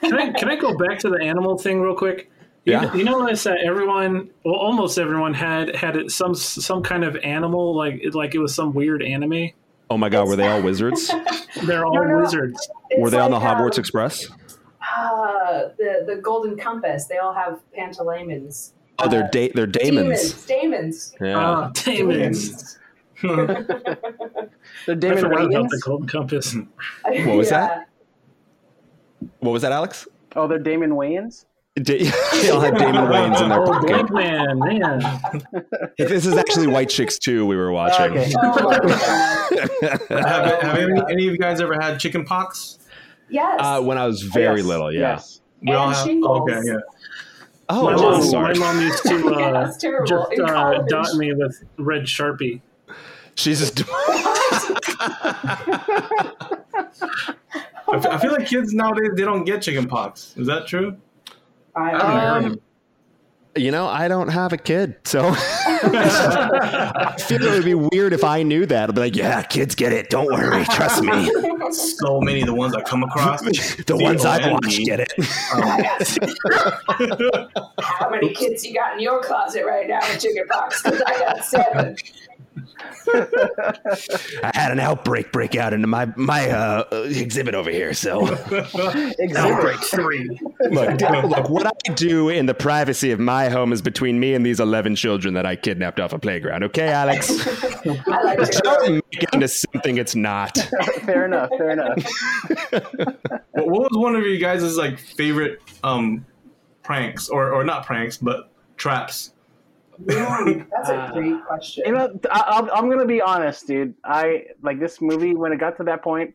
[0.02, 2.32] can I can I go back to the animal thing real quick?
[2.66, 2.92] Yeah.
[2.92, 7.76] You, you notice that everyone, well, almost everyone had had some some kind of animal,
[7.76, 9.52] like like it was some weird anime.
[9.92, 11.12] Oh my god, were they all wizards?
[11.66, 12.22] They're all no, no.
[12.22, 12.68] wizards.
[12.90, 14.28] It's were they like, on the Hogwarts um, Express?
[14.82, 17.06] Uh, the the Golden Compass.
[17.06, 18.74] They all have pantalaimons.
[19.00, 20.46] Oh, they're da- they're daemons.
[20.46, 21.16] Daemons.
[21.20, 21.38] Yeah.
[21.38, 22.80] Uh, daemons.
[23.22, 24.48] the
[24.88, 26.56] Damon I forgot about the Golden Compass.
[27.06, 27.68] What was yeah.
[27.68, 27.90] that?
[29.40, 30.08] What was that, Alex?
[30.36, 31.46] Oh, they're Damon Wayans.
[31.76, 31.98] Da-
[32.32, 34.14] they all had Damon Wayans in their oh, pocket.
[34.14, 35.02] man, man.
[35.98, 38.18] this is actually White Chicks 2 we were watching.
[38.18, 38.34] Okay.
[38.42, 38.72] Oh,
[40.10, 42.80] have, have any, any, of you guys ever had chicken pox?
[43.30, 43.60] Yes.
[43.60, 44.66] Uh, when I was very yes.
[44.66, 45.00] little, yeah.
[45.00, 45.42] Yes.
[45.62, 46.50] We and all have, shingles.
[46.50, 46.76] Okay, yeah.
[47.68, 48.54] Oh, my mom, sorry.
[48.56, 49.72] my mom used to uh,
[50.06, 52.62] just uh, dot me with red sharpie.
[53.36, 53.84] She's just.
[57.88, 60.34] I feel like kids nowadays they don't get chicken pox.
[60.38, 60.98] Is that true?
[61.76, 62.60] I, um,
[63.56, 68.24] you know, I don't have a kid, so I feel it would be weird if
[68.24, 68.90] I knew that.
[68.90, 70.10] I'd be like, "Yeah, kids get it.
[70.10, 71.32] Don't worry, trust me."
[71.72, 75.12] So many of the ones I come across, the, the ones I watch get it.
[75.54, 75.84] Um,
[77.80, 80.84] How many kids you got in your closet right now with chicken pox?
[80.84, 81.96] Because I got seven.
[84.44, 87.94] I had an outbreak break out into my my uh, exhibit over here.
[87.94, 88.28] So
[89.36, 90.30] outbreak three.
[90.72, 94.46] Look, look, what I do in the privacy of my home is between me and
[94.46, 96.64] these eleven children that I kidnapped off a playground.
[96.64, 97.30] Okay, Alex?
[97.86, 100.58] I like Don't make it into something it's not.
[101.04, 101.50] fair enough.
[101.58, 101.98] Fair enough.
[103.52, 106.26] what was one of you guys' like favorite um,
[106.84, 109.35] pranks, or or not pranks, but traps
[110.00, 111.84] that's a uh, great question.
[111.86, 113.94] You know, I, am gonna be honest, dude.
[114.04, 116.34] I like this movie when it got to that point.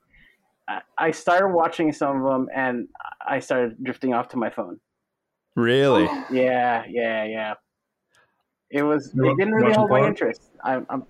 [0.98, 2.86] I started watching some of them, and
[3.26, 4.78] I started drifting off to my phone.
[5.56, 6.08] Really?
[6.30, 7.54] Yeah, yeah, yeah.
[8.70, 9.08] It was.
[9.08, 10.42] it didn't really hold my interest.
[10.64, 10.86] I'm.
[10.88, 11.04] I'm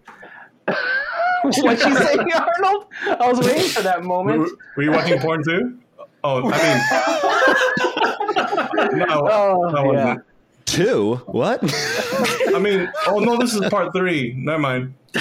[1.43, 2.87] what you saying, Arnold?
[3.07, 4.41] I was waiting for that moment.
[4.41, 5.79] Were, were you watching porn too?
[6.23, 6.59] Oh, I
[8.85, 10.17] mean, no, oh, no, yeah.
[10.65, 11.17] Two?
[11.27, 11.61] What?
[12.55, 14.35] I mean, oh no, this is part three.
[14.37, 14.95] Never mind.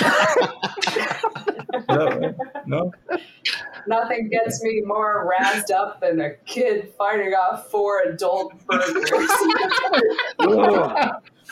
[1.90, 2.94] no, no.
[3.88, 9.10] Nothing gets me more razzed up than a kid fighting off four adult burgers.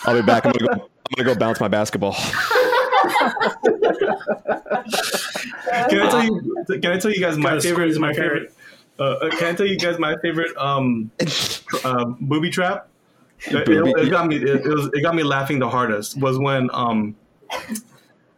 [0.06, 0.46] I'll be back.
[0.46, 2.14] I'm gonna go, I'm gonna go bounce my basketball.
[5.90, 6.56] Can I tell you?
[6.68, 7.94] Can I tell you guys my Gotta favorite?
[7.94, 8.54] squeeze My my favorite.
[9.00, 11.12] Uh, uh, can I tell you guys my favorite um,
[11.84, 12.90] uh, booby trap?
[13.46, 14.38] It, got me.
[14.38, 14.90] It, it was.
[14.94, 16.20] It got me laughing the hardest.
[16.20, 17.16] Was when um,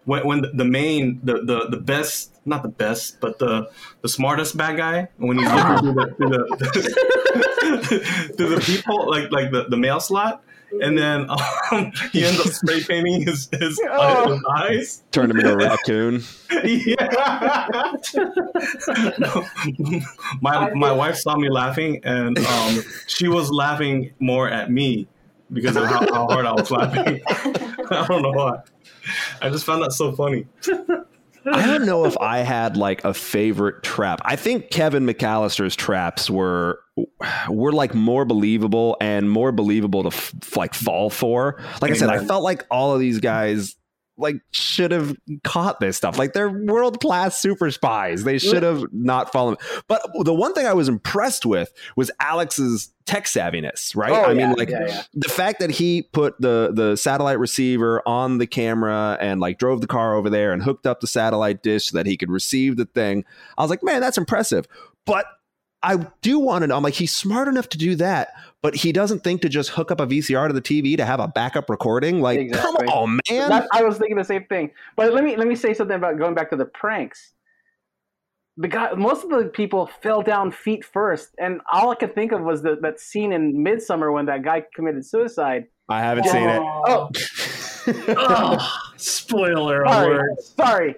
[0.06, 3.70] when when the main the the the best not the best but the
[4.02, 6.44] the smartest bad guy when he's looking through the through the,
[8.38, 10.44] through the people like like the the mail slot.
[10.82, 11.28] And then
[11.72, 14.34] um, he ends up spray painting his, his, Oh.
[14.34, 15.04] his eyes.
[15.12, 16.24] Turned him into a raccoon.
[16.64, 17.92] Yeah.
[19.20, 19.46] No.
[20.42, 25.08] my my wife saw me laughing, and um, she was laughing more at me
[25.52, 27.22] because of how, how hard I was laughing.
[27.28, 28.62] I don't know why.
[29.42, 30.46] I just found that so funny.
[31.45, 34.21] I don't know if I had like a favorite trap.
[34.23, 36.80] I think Kevin McAllister's traps were
[37.49, 41.62] were like more believable and more believable to f- like fall for.
[41.82, 43.75] Like I said, I felt like all of these guys
[44.20, 46.18] like should have caught this stuff.
[46.18, 48.24] Like they're world class super spies.
[48.24, 49.58] They should have not fallen.
[49.88, 53.96] But the one thing I was impressed with was Alex's tech savviness.
[53.96, 54.12] Right?
[54.12, 55.04] Oh, I yeah, mean, like yeah, yeah.
[55.14, 59.82] the fact that he put the the satellite receiver on the camera and like drove
[59.82, 62.78] the car over there and hooked up the satellite dish so that he could receive
[62.78, 63.24] the thing
[63.58, 64.68] i was like man that's impressive
[65.06, 65.26] but
[65.84, 68.30] i do want to know i'm like he's smart enough to do that
[68.62, 71.19] but he doesn't think to just hook up a vcr to the tv to have
[71.19, 72.88] a backup recording like Exactly.
[72.88, 74.72] come on man That, I was thinking the same thing.
[74.95, 77.34] But let me let me say something about going back to the pranks.
[78.58, 82.34] The guy, most of the people fell down feet first, and all I could think
[82.34, 85.67] of was the, that scene in Midsommar when that guy committed suicide.
[85.88, 87.10] i haven't seen it Oh, oh,
[88.17, 88.80] oh.
[88.98, 90.41] spoiler sorry, alert.
[90.41, 90.95] sorry.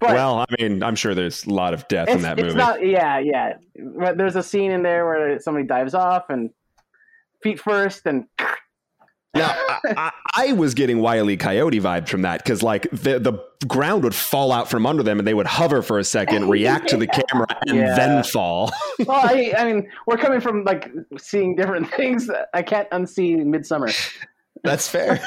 [0.00, 2.56] But well i mean i'm sure there's a lot of death in that it's movie
[2.58, 2.84] not.
[2.84, 3.54] Yeah, yeah.
[3.98, 6.48] But There's a scene in there where somebody dives off and
[7.42, 8.26] feet first, and
[9.34, 11.36] Now, I, I, I was getting Wile E.
[11.38, 13.32] Coyote vibes from that because, like, the the
[13.66, 16.88] ground would fall out from under them, and they would hover for a second, react
[16.90, 17.94] to the camera, and Yeah.
[17.94, 18.70] then fall.
[19.06, 22.30] well, I, I mean, we're coming from like seeing different things.
[22.52, 23.94] I can't unsee Midsommar.
[24.64, 25.18] That's fair.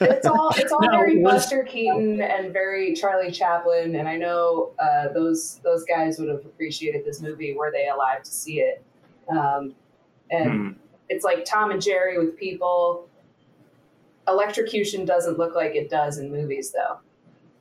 [0.00, 4.16] it's all it's all No, very was- Buster Keaton and very Charlie Chaplin, and I
[4.16, 8.60] know uh, those those guys would have appreciated this movie were they alive to see
[8.60, 8.82] it.
[9.28, 9.74] Um,
[10.30, 10.68] and Hmm.
[11.10, 13.06] It's like Tom and Jerry with people.
[14.28, 16.98] Electrocution doesn't look like it does in movies, though.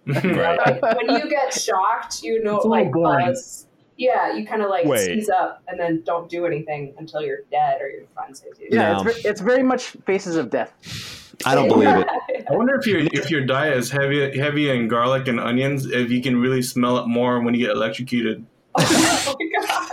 [0.23, 0.57] Right.
[0.81, 3.67] Like, when you get shocked, you know, It's like buzz.
[3.97, 5.05] Yeah, you kind of like Wait.
[5.05, 8.67] seize up and then don't do anything until you're dead or your friends hit you.
[8.71, 9.01] Yeah, No.
[9.09, 11.35] it's, ve- it's very much Faces of Death.
[11.45, 12.07] I don't believe it.
[12.49, 16.09] I wonder if your if your diet is heavy heavy in garlic and onions, if
[16.09, 18.45] you can really smell it more when you get electrocuted.
[18.75, 19.91] oh my god.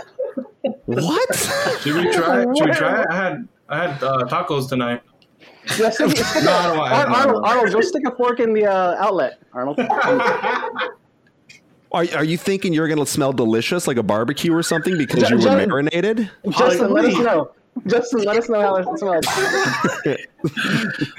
[0.87, 1.35] What?
[1.81, 2.41] Should we try?
[2.41, 2.57] it?
[2.57, 3.01] Should we try?
[3.01, 3.07] it?
[3.09, 5.01] I had I had uh, tacos tonight.
[5.77, 8.11] Yeah, stick, stick No, I don't want- I Ar- don't Arnold, Arnold, go stick a
[8.15, 9.77] fork in the uh, outlet, Arnold.
[11.91, 15.29] Are, are you thinking you're going to smell delicious like a barbecue or something because
[15.29, 16.29] you were Just- marinated?
[16.51, 17.51] Justin, let us know.
[17.85, 19.25] Justin, let us know how it smells.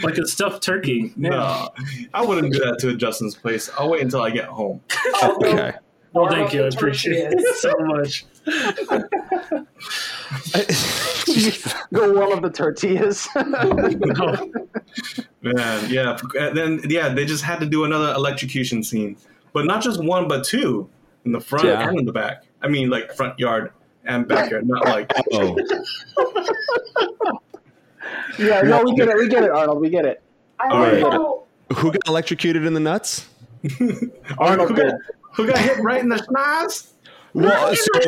[0.03, 1.13] Like a stuffed turkey.
[1.17, 1.69] No,
[2.15, 3.71] I wouldn't do that to Justin's place.
[3.79, 4.81] I'll wait until I get home.
[5.23, 5.73] Okay.
[6.15, 6.65] Well, thank you.
[6.65, 8.25] I appreciate it so much.
[11.93, 13.29] Go warm of the tortillas.
[15.41, 16.17] Oh, Man, yeah.
[16.39, 19.17] And then yeah, they just had to do another electrocution scene,
[19.53, 20.89] but not just one, but two
[21.25, 21.89] in the front Yeah.
[21.89, 22.45] and in the back.
[22.63, 23.73] I mean, like front yard
[24.05, 25.11] and backyard, not like.
[25.33, 25.57] Oh,
[28.39, 29.17] yeah, no, we get it.
[29.17, 29.81] We get it, Arnold.
[29.81, 30.23] We get it.
[30.61, 30.81] I All
[31.69, 33.29] like who got electrocuted in the nuts?
[34.39, 34.95] Arnold who got,
[35.35, 36.93] who got hit right in the schnoz?
[37.43, 38.01] Well, so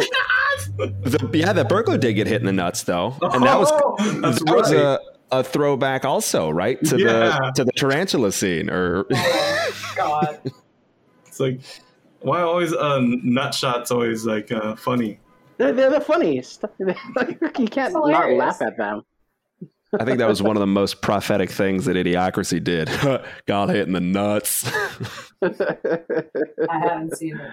[0.76, 3.96] the, yeah, the burglar did get hit in the nuts though, and that was Oh,
[4.20, 4.98] that's that was a,
[5.30, 7.38] a throwback also, right to Yeah.
[7.38, 8.70] the to the tarantula scene.
[8.70, 10.40] Or oh god.
[11.26, 11.60] It's like
[12.20, 15.20] why always uh, nut shots always like uh, funny.
[15.58, 16.64] They're, they're the funniest.
[16.78, 19.02] you can't not laugh at them.
[19.98, 22.88] I think that was one of the most prophetic things that Idiocracy did.
[23.46, 24.70] God hit in the nuts.
[25.42, 27.50] I haven't seen it.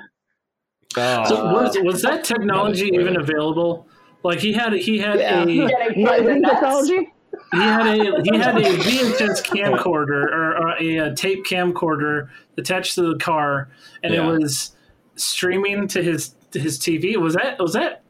[0.95, 1.25] Oh.
[1.25, 3.87] so was, was that technology even available?
[4.23, 5.43] Like he had he had Yeah.
[5.43, 6.53] a Getting Not hit in the in nuts.
[6.55, 7.13] technology?
[7.53, 12.95] he had a he had a VHS camcorder or, or a, uh tape camcorder attached
[12.95, 13.69] to the car,
[14.03, 14.27] and Yeah.
[14.33, 14.75] it was
[15.15, 17.15] streaming to his to his TV.
[17.17, 18.03] Was that was that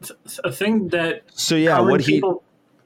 [0.44, 2.22] a thing that So yeah, common what he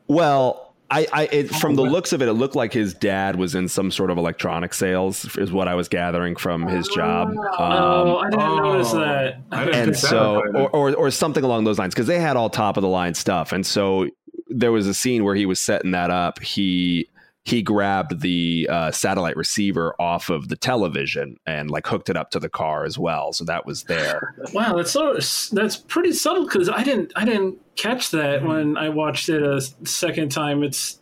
[0.08, 3.54] well, I, I it, from the looks of it, it looked like his dad was
[3.54, 7.28] in some sort of electronic sales, is what I was gathering from his job.
[7.28, 9.40] Um, oh, I didn't notice oh, that.
[9.50, 12.50] I didn't and so, or, or or something along those lines, because they had all
[12.50, 14.06] top of the line stuff, and so
[14.48, 16.38] there was a scene where he was setting that up.
[16.40, 17.08] He
[17.44, 22.30] he grabbed the uh, satellite receiver off of the television and like hooked it up
[22.30, 23.32] to the car as well.
[23.32, 24.34] So that was there.
[24.52, 25.14] Wow, that's so
[25.54, 29.60] that's pretty subtle because I didn't I didn't catch that when I watched it a
[29.86, 30.62] second time.
[30.62, 31.00] It's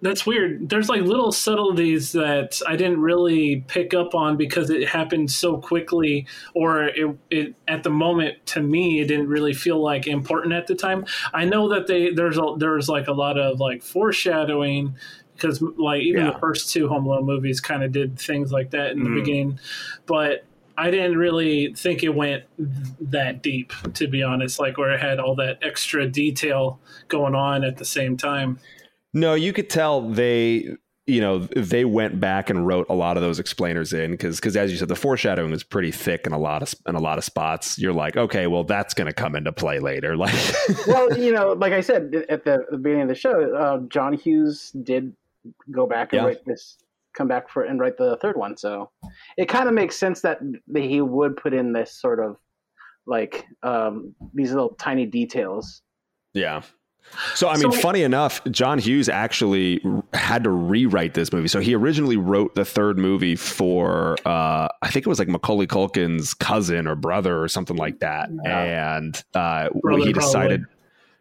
[0.00, 0.68] that's weird.
[0.68, 5.58] There's like little subtleties that I didn't really pick up on because it happened so
[5.58, 10.54] quickly, or it, it at the moment to me it didn't really feel like important
[10.54, 11.04] at the time.
[11.34, 14.94] I know that they there's a, there's like a lot of like foreshadowing
[15.36, 16.32] because like even Yeah.
[16.32, 19.14] the first two Home Alone movies kind of did things like that in the Mhm.
[19.14, 19.58] beginning,
[20.06, 20.44] but
[20.78, 22.44] I didn't really think it went
[23.00, 24.58] that deep, to be honest.
[24.60, 28.58] Like where it had all that extra detail going on at the same time.
[29.14, 30.68] No, you could tell they,
[31.06, 34.54] you know, they went back and wrote a lot of those explainers in because, because
[34.54, 37.16] as you said, the foreshadowing was pretty thick in a lot of in a lot
[37.16, 37.78] of spots.
[37.78, 40.14] You're like, okay, well, that's going to come into play later.
[40.18, 40.34] Like,
[40.86, 44.12] well, you know, like I said at the, the beginning of the show, uh, John
[44.12, 45.14] Hughes did
[45.70, 46.26] go back and Yeah.
[46.28, 46.78] write this,
[47.16, 48.56] come back for and write the third one.
[48.56, 48.90] So
[49.36, 52.36] it kind of makes sense that, that he would put in this sort of
[53.06, 55.82] like um, these little tiny details.
[56.34, 56.62] yeah.
[57.36, 59.80] So, I mean, So- funny enough, John Hughes actually
[60.12, 61.46] had to rewrite this movie.
[61.46, 65.68] So he originally wrote the third movie for, uh, I think it was like Macaulay
[65.68, 68.28] Culkin's cousin or brother or something like that.
[68.44, 70.64] And uh, Brother, he decided,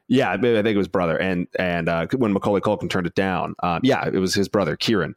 [0.07, 1.17] yeah, I think it was brother.
[1.17, 4.75] And and uh, when Macaulay Culkin turned it down, um, yeah, it was his brother
[4.75, 5.15] Kieran.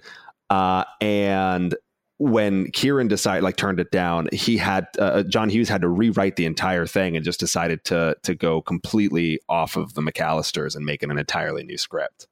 [0.51, 1.75] Uh, and
[2.21, 6.37] when Kieran decided, like, turned it down, he had uh, John Hughes had to rewrite
[6.37, 10.85] the entire thing and just decided to to go completely off of the McAllisters and
[10.85, 12.27] make it an entirely new script.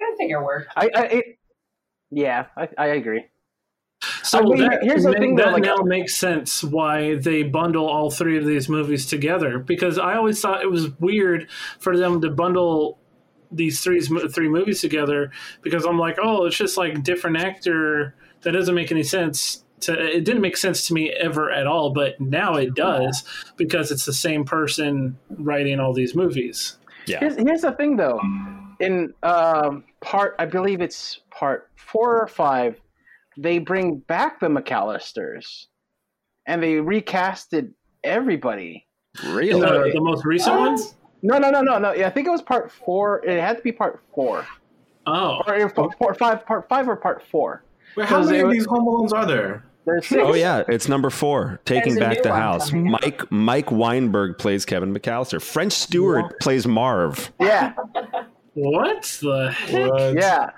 [0.00, 0.72] I think it worked.
[0.76, 1.24] I, I it,
[2.10, 3.24] yeah, I, I agree.
[4.22, 7.16] So I mean, that, here's the make- thing, though, that like- now makes sense why
[7.16, 9.58] they bundle all three of these movies together.
[9.58, 12.98] Because I always thought it was weird for them to bundle
[13.50, 15.30] these three three movies together.
[15.62, 18.14] Because I'm like, oh, it's just like different actor.
[18.42, 19.64] That doesn't make any sense.
[19.82, 23.24] To, it didn't make sense to me ever at all, but now it does
[23.56, 26.78] because it's the same person writing all these movies.
[27.06, 28.20] Yeah, Here's, here's the thing, though.
[28.78, 32.80] In um, part, I believe it's part four or five,
[33.38, 35.66] they bring back the McAllisters,
[36.46, 37.72] and they recasted
[38.04, 38.86] everybody.
[39.26, 39.60] really.
[39.60, 40.68] The, the most recent What?
[40.70, 40.94] ones.
[41.22, 41.92] No, no, no, no, no.
[41.92, 43.24] Yeah, I think it was part four.
[43.24, 44.44] It had to be part four,
[45.06, 47.64] Oh, or part, part five, part five, or part four.
[47.96, 49.64] Wait, how many of these Home Alones are there?
[49.84, 50.22] There's oh, six.
[50.24, 51.60] Oh yeah, it's number four.
[51.64, 52.72] Taking back the house.
[52.72, 55.40] Mike Mike Weinberg plays Kevin McAllister.
[55.42, 57.32] French Stewart plays Marv.
[57.40, 57.72] Yeah,
[58.54, 59.90] what the heck?
[59.90, 60.14] What?
[60.14, 60.50] yeah,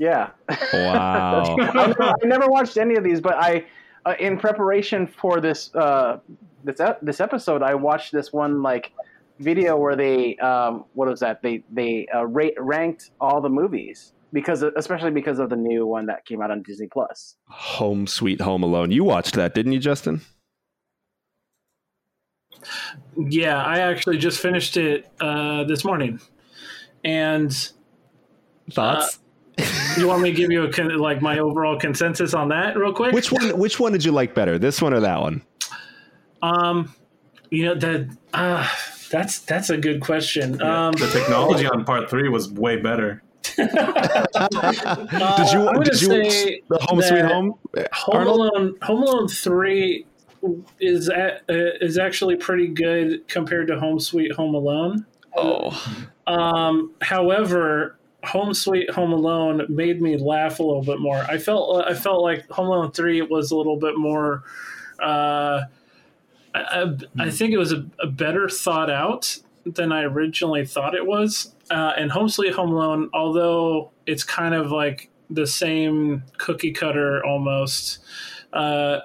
[0.00, 0.30] yeah.
[0.72, 1.56] Wow.
[1.60, 3.66] I never, I never watched any of these, but I,
[4.06, 6.18] uh, in preparation for this uh,
[6.64, 8.92] this ep- this episode, I watched this one like
[9.40, 11.42] video where they um, what was that?
[11.42, 16.06] They they uh, rate, ranked all the movies because especially because of the new one
[16.06, 17.36] that came out on Disney Plus.
[17.48, 18.90] Home Sweet Home Alone.
[18.90, 20.22] You watched that, didn't you, Justin?
[23.16, 26.20] Yeah, I actually just finished it uh, this morning,
[27.04, 27.52] and
[28.70, 29.18] Thoughts?
[29.98, 32.92] You want me to give you a con- like my overall consensus on that real
[32.92, 33.12] quick?
[33.12, 33.58] which one?
[33.58, 34.58] Which one did you like better?
[34.58, 35.42] This one or that one?
[36.42, 36.94] Um,
[37.50, 38.68] you know that uh,
[39.10, 40.60] that's that's a good question.
[40.62, 43.22] Um, the technology on part three was way better.
[43.56, 43.76] did you?
[45.68, 47.54] I'm gonna Did you say the Home Sweet Home?
[47.92, 48.38] Home Arnold?
[48.40, 50.06] Alone, Home Alone Three
[50.78, 55.04] is at, uh, is actually pretty good compared to Home Sweet Home Alone.
[55.36, 55.70] Oh,
[56.26, 61.18] Um, however, Home Sweet Home Alone made me laugh a little bit more.
[61.28, 64.42] I felt I felt like Home Alone Three was a little bit more.
[65.00, 65.62] Uh,
[66.54, 70.94] I, I, I think it was a, a better thought out than I originally thought
[70.94, 71.54] it was.
[71.70, 77.24] Uh, and Home Sweet Home Alone, although it's kind of like the same cookie cutter
[77.24, 78.00] almost,
[78.52, 79.00] uh,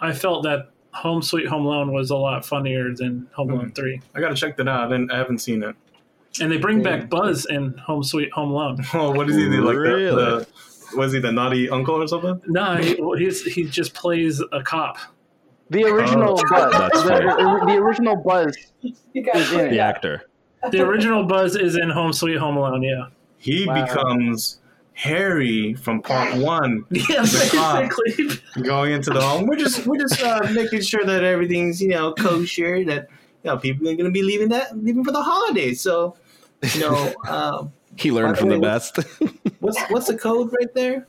[0.00, 4.00] I felt that Home Sweet Home Alone was a lot funnier than Home Alone Three.
[4.14, 4.92] I gotta check that out.
[4.92, 5.76] I, I haven't seen it.
[6.40, 8.78] And they bring back Buzz in Home Sweet Home Alone.
[8.94, 9.44] Oh, what is he?
[9.46, 10.04] Like Really?
[10.04, 10.14] the,
[10.90, 12.40] the was he the naughty uncle or something?
[12.46, 14.96] No, he, he's, he just plays a cop.
[15.70, 18.56] The original Oh, Buzz, that's the, the original Buzz.
[18.80, 19.68] You guys, Yeah.
[19.68, 20.22] the actor.
[20.70, 22.82] The original Buzz is in Home Sweet Home Alone.
[22.82, 23.06] Yeah.
[23.36, 23.84] He Wow.
[23.84, 24.60] becomes
[24.94, 27.90] Harry from part one, Yeah, The cop.
[28.16, 28.62] basically.
[28.62, 29.46] going into the home.
[29.46, 32.82] We're just we're just uh, making sure that everything's you know kosher.
[32.84, 33.08] That
[33.44, 35.80] you know people are gonna be leaving that leaving for the holidays.
[35.80, 36.16] So
[36.74, 37.12] you know.
[37.26, 38.98] Uh, He learned from the the best.
[39.60, 41.06] What's what's the code right there?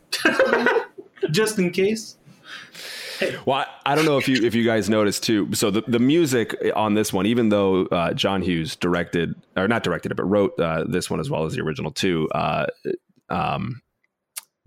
[1.32, 2.18] Just in case.
[3.45, 5.54] Well, I, I don't know if you if you guys noticed too.
[5.54, 9.84] So the, the music on this one, even though uh, John Hughes directed or not
[9.84, 12.30] directed it, but wrote uh, this one as well as the original too.
[12.34, 12.68] Uh,
[13.30, 13.82] um,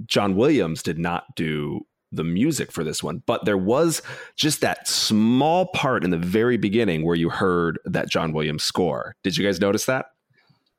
[0.07, 4.03] John Williams did not do the music for this one, but there was
[4.37, 9.17] just that small part in the very beginning where you heard that John Williams score.
[9.23, 10.07] Did you guys notice that?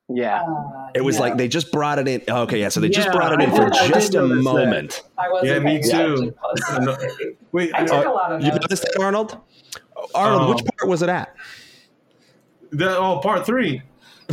[0.08, 0.42] Yeah.
[0.42, 1.20] Uh, It was yeah.
[1.22, 2.22] like they just brought it in.
[2.28, 4.42] Okay, yeah, so they just brought it in I for just a notice that.
[4.42, 5.02] moment.
[5.16, 6.34] I wasn't Yeah, me too.
[6.40, 6.76] close No.
[6.76, 7.02] enough.
[7.52, 8.60] Wait, I uh, a lot of You notes.
[8.62, 9.38] noticed that, Arnold?
[10.14, 10.48] Arnold, Oh.
[10.54, 11.34] which part was it at?
[12.70, 13.80] the, oh, part three.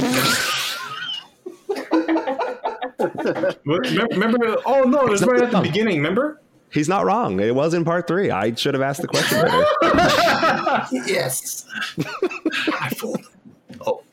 [3.00, 4.58] remember, remember?
[4.66, 5.98] Oh no, it was right at the beginning.
[5.98, 6.42] Remember?
[6.72, 7.40] He's not wrong.
[7.40, 8.32] It was in part three.
[8.32, 9.40] I should have asked the question
[11.08, 11.66] yes.
[12.80, 13.22] I fooled.
[13.86, 14.04] Oh,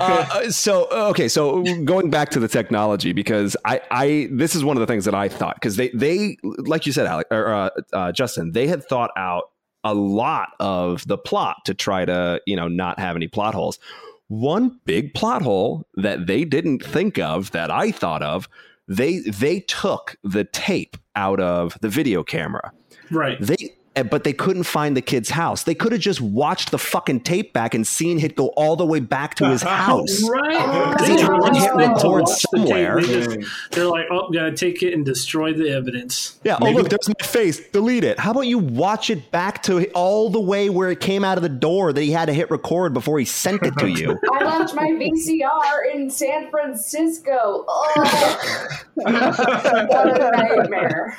[0.00, 4.76] uh, so okay, so going back to the technology because I, I this is one
[4.76, 7.70] of the things that I thought because they they like you said, Alec or uh,
[7.92, 9.50] uh, Justin, they had thought out
[9.82, 13.78] a lot of the plot to try to you know not have any plot holes.
[14.28, 18.48] One big plot hole that they didn't think of that I thought of,
[18.88, 22.72] they they took the tape out of the video camera.
[23.10, 23.38] Right.
[23.40, 25.62] They but they couldn't find the kid's house.
[25.62, 28.84] They could have just watched the fucking tape back and seen it go all the
[28.84, 30.28] way back to his house.
[30.28, 30.98] Right.
[30.98, 32.66] They They tried didn't to hit want them to record watch the tape.
[32.66, 33.00] somewhere.
[33.00, 33.38] They just,
[33.70, 36.40] they're like, oh, gotta take it and destroy the evidence.
[36.42, 36.58] Yeah.
[36.60, 37.60] Oh, look, there's my face.
[37.68, 38.18] Delete it.
[38.18, 41.42] How about you watch it back to all the way where it came out of
[41.42, 44.18] the door that he had to hit record before he sent it to you?
[44.32, 47.64] I left my VCR in San Francisco.
[47.68, 48.36] Oh,
[48.94, 51.16] what a nightmare.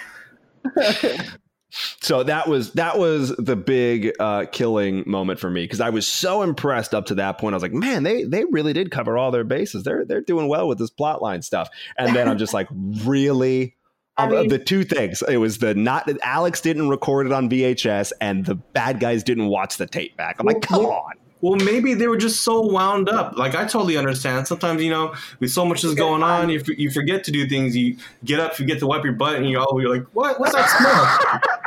[2.01, 6.07] So that was that was the big uh, killing moment for me because I was
[6.07, 7.53] so impressed up to that point.
[7.53, 9.83] I was like, man, they they really did cover all their bases.
[9.83, 11.69] They're they're doing well with this plotline stuff.
[11.97, 12.67] And then I'm just like,
[13.03, 13.75] really.
[14.17, 18.13] I mean- the two things it was the not Alex didn't record it on VHS
[18.21, 20.37] and the bad guys didn't watch the tape back.
[20.39, 21.13] I'm like, come Well, on.
[21.41, 23.37] Well, maybe they were just so wound up.
[23.37, 24.47] Like I totally understand.
[24.47, 27.75] Sometimes you know, with so much is going on, you, you forget to do things.
[27.75, 30.39] You get up, forget to wipe your butt, and you're all you're like, "What?
[30.39, 31.41] What's that smell?"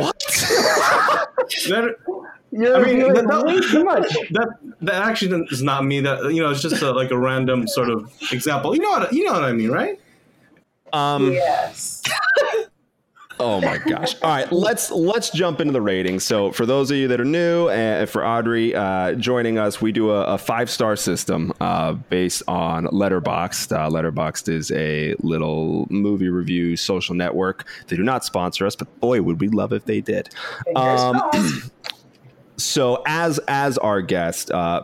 [0.00, 0.18] What?
[1.68, 1.94] that,
[2.50, 4.12] You're I mean, revealing that- way too much.
[4.32, 4.48] that
[4.82, 6.00] that actually is not me.
[6.00, 8.74] That you know, it's just a, like a random sort of example.
[8.74, 9.12] You know what?
[9.12, 10.00] You know what I mean, right?
[10.92, 11.32] Um.
[11.32, 12.02] Yes.
[13.40, 14.20] Oh my gosh!
[14.22, 16.24] All right, let's let's jump into the ratings.
[16.24, 19.92] So, for those of you that are new, and for Audrey uh, joining us, we
[19.92, 23.72] do a, a five star system uh, based on Letterboxd.
[23.72, 27.66] Uh, Letterboxd is a little movie review social network.
[27.86, 30.30] They do not sponsor us, but boy, would we love if they did.
[30.76, 31.22] Um.
[32.58, 34.82] So, as as our guest, uh,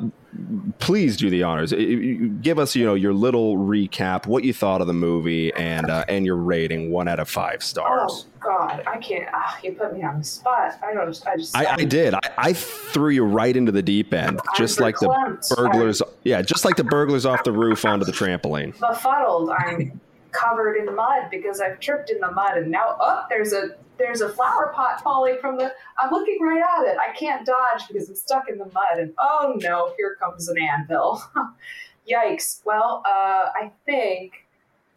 [0.79, 1.73] please do the honors.
[1.73, 6.05] Give us, you know, your little recap, what you thought of the movie, and uh,
[6.09, 8.27] and your rating, one out of five stars.
[8.27, 9.29] Oh God, I can't.
[9.33, 10.79] Ah, you put me on the spot.
[10.85, 11.21] I don't.
[11.27, 11.57] I just.
[11.57, 12.15] I, I did.
[12.15, 16.01] I, I threw you right into the deep end, I'm just like the burglars.
[16.23, 18.79] Yeah, just like the burglars off the roof onto the trampoline.
[18.79, 19.51] befuddled.
[19.51, 20.01] I'm
[20.35, 24.21] covered in mud because I've tripped in the mud, and now oh, there's a there's
[24.21, 25.73] a flower pot falling from the.
[25.99, 26.99] I'm looking right at it.
[26.99, 30.57] I can't dodge because I'm stuck in the mud, and oh no, here comes an
[30.59, 31.23] anvil.
[32.11, 32.61] Yikes!
[32.65, 34.47] Well, uh, I think,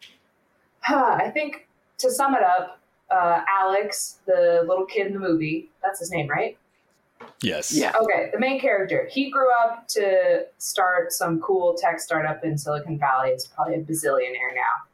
[0.88, 1.68] I think
[1.98, 2.80] to sum it up,
[3.10, 6.58] uh, Alex, the little kid in the movie, that's his name, right?
[7.42, 7.72] Yes.
[7.76, 7.92] Yeah.
[8.00, 9.08] Okay, the main character.
[9.10, 13.32] He grew up to start some cool tech startup in Silicon Valley.
[13.32, 14.87] He's probably a bazillionaire now.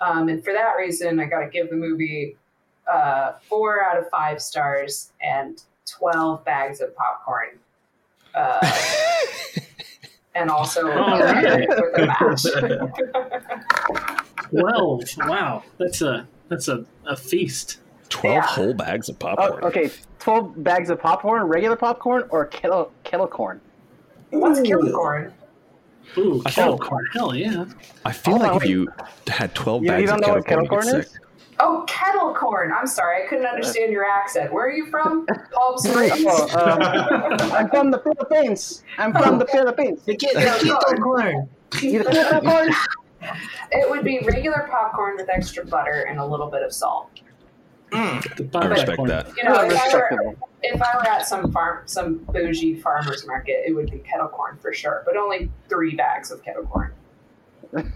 [0.00, 2.36] Um, and for that reason, I got to give the movie
[2.90, 7.58] uh, four out of five stars and 12 bags of popcorn.
[8.34, 8.60] Uh,
[10.34, 11.68] and also All right.
[11.68, 12.90] with a match.
[14.52, 17.78] Well, wow, that's a that's a, a feast.
[18.08, 18.42] Twelve Yeah.
[18.46, 19.64] whole bags of Oh, popcorn.
[19.64, 23.60] okay, twelve bags of popcorn, regular popcorn, or kettle kettle corn.
[24.30, 25.32] What's kettle corn?
[26.18, 27.06] Ooh, I kettle thought- corn.
[27.14, 27.64] Hell yeah.
[28.04, 28.88] I feel Hold like on, if you
[29.28, 31.20] had twelve You- you bags don't of know kettle what corn, kettle you'd get sick.
[31.62, 32.72] Oh, kettle corn.
[32.72, 34.50] I'm sorry, I couldn't understand your accent.
[34.52, 35.26] Where are you from?
[35.52, 36.24] Palm Springs.
[36.26, 38.82] Oh, um, I'm from the Philippines.
[38.96, 40.02] I'm from the Philippines.
[40.06, 41.48] The kid, the kid corn.
[41.82, 42.70] You the popcorn?
[43.70, 47.10] It would be regular popcorn with extra butter and a little bit of salt.
[47.90, 49.36] The I respect that.
[49.36, 53.62] You know, if I, were, if I were at some farm, some bougie farmer's market,
[53.66, 55.02] it would be kettle corn for sure.
[55.04, 56.92] But only three bags of kettle corn.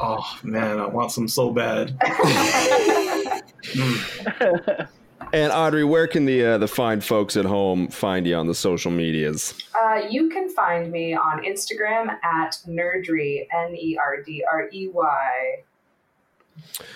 [0.00, 1.96] Oh man, I want some so bad.
[3.64, 4.88] Mm.
[5.32, 8.54] And Audrey, where can the uh, the fine folks at home find you on the
[8.54, 9.54] social medias?
[9.74, 14.88] Uh, you can find me on Instagram at Nerdry, N E R D R E
[14.88, 15.56] Y.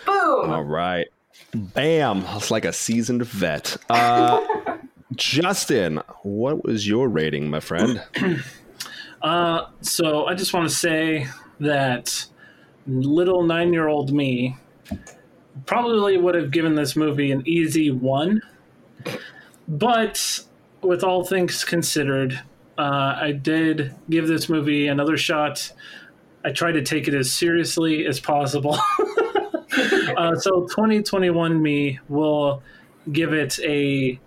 [0.07, 0.51] Boom.
[0.51, 1.09] All right.
[1.55, 2.25] Bam.
[2.29, 3.77] It's like a seasoned vet.
[3.89, 4.45] Uh,
[5.15, 8.03] Justin, what was your rating, my friend?
[9.21, 11.27] Uh, so I just want to say
[11.59, 12.25] that
[12.87, 14.57] little nine year old me
[15.67, 18.41] probably would have given this movie an easy one.
[19.67, 20.41] But
[20.83, 22.41] with all things considered,
[22.79, 25.73] uh, I did give this movie another shot.
[26.45, 28.79] I tried to take it as seriously as possible.
[30.17, 32.63] uh, so 2021 me will
[33.13, 34.19] give it a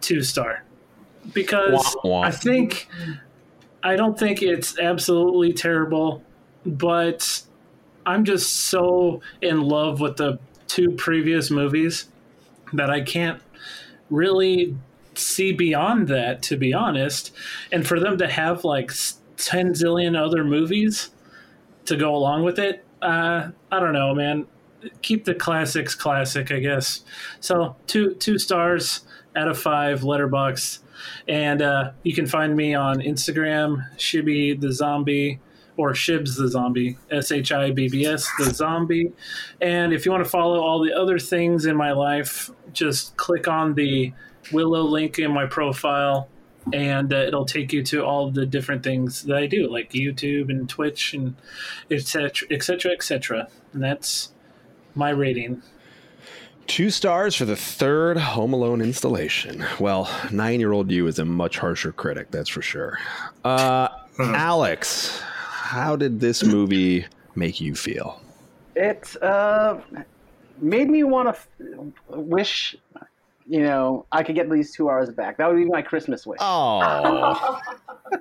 [0.00, 0.64] two star
[1.32, 2.22] because Wah, wah.
[2.22, 2.88] I think
[3.82, 6.22] I don't think it's absolutely terrible,
[6.64, 7.42] but
[8.06, 12.06] I'm just so in love with the two previous movies
[12.72, 13.40] that I can't
[14.10, 14.76] really
[15.14, 17.32] see beyond that, to be honest.
[17.72, 18.90] And for them to have like
[19.36, 21.10] 10 zillion other movies
[21.84, 24.46] to go along with it, uh, I don't know, man.
[25.02, 27.00] Keep the classics classic, I guess.
[27.40, 29.02] So two two stars
[29.36, 30.80] out of five, Letterboxd.
[31.28, 35.40] And uh, you can find me on Instagram, Shibby the Zombie,
[35.76, 39.12] or Shibbs the Zombie, S H I B B S the Zombie.
[39.60, 43.48] And if you want to follow all the other things in my life, just click
[43.48, 44.12] on the
[44.52, 46.28] Willow link in my profile,
[46.72, 50.50] and uh, it'll take you to all the different things that I do, like YouTube
[50.50, 51.34] and Twitch and
[51.90, 52.46] etc.
[52.50, 52.92] etc.
[52.92, 53.48] etc.
[53.72, 54.33] And that's
[54.94, 55.62] my rating.
[56.66, 59.64] Two stars for the third Home Alone installation.
[59.78, 62.98] Well, nine year old you is a much harsher critic, that's for sure.
[63.44, 63.88] Uh,
[64.18, 68.20] Alex, how did this movie make you feel?
[68.74, 69.78] It uh,
[70.58, 71.48] made me want to f-
[72.08, 72.76] wish,
[73.46, 75.36] you know, I could get these two hours back.
[75.36, 76.38] That would be my Christmas wish.
[76.40, 77.60] Oh,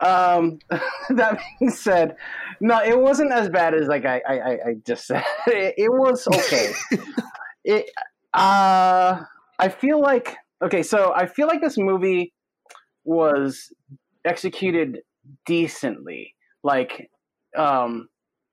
[0.00, 0.58] Um,
[1.10, 2.16] that being said,
[2.60, 5.24] no, it wasn't as bad as like I, I, I- just said.
[5.46, 6.72] It, it was okay.
[7.64, 7.90] it,
[8.34, 9.22] uh,
[9.58, 10.82] I feel like okay.
[10.82, 12.32] So I feel like this movie
[13.04, 13.72] was
[14.24, 14.98] executed
[15.46, 16.34] decently.
[16.62, 17.10] Like,
[17.56, 18.08] um,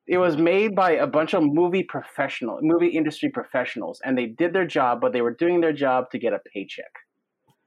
[0.08, 4.54] it was made by a bunch of movie professional, movie industry professionals, and they did
[4.54, 6.92] their job, but they were doing their job to get a paycheck.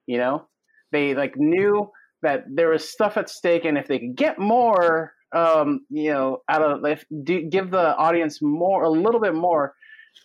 [0.06, 0.48] You know,
[0.92, 1.90] they like knew
[2.22, 6.38] that there was stuff at stake, and if they could get more, um, you know,
[6.48, 9.74] out of if do, give the audience more, a little bit more,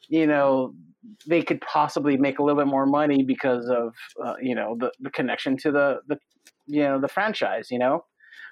[0.09, 0.73] you know,
[1.27, 3.93] they could possibly make a little bit more money because of
[4.23, 6.17] uh, you know the, the connection to the the
[6.67, 8.05] you know the franchise, you know.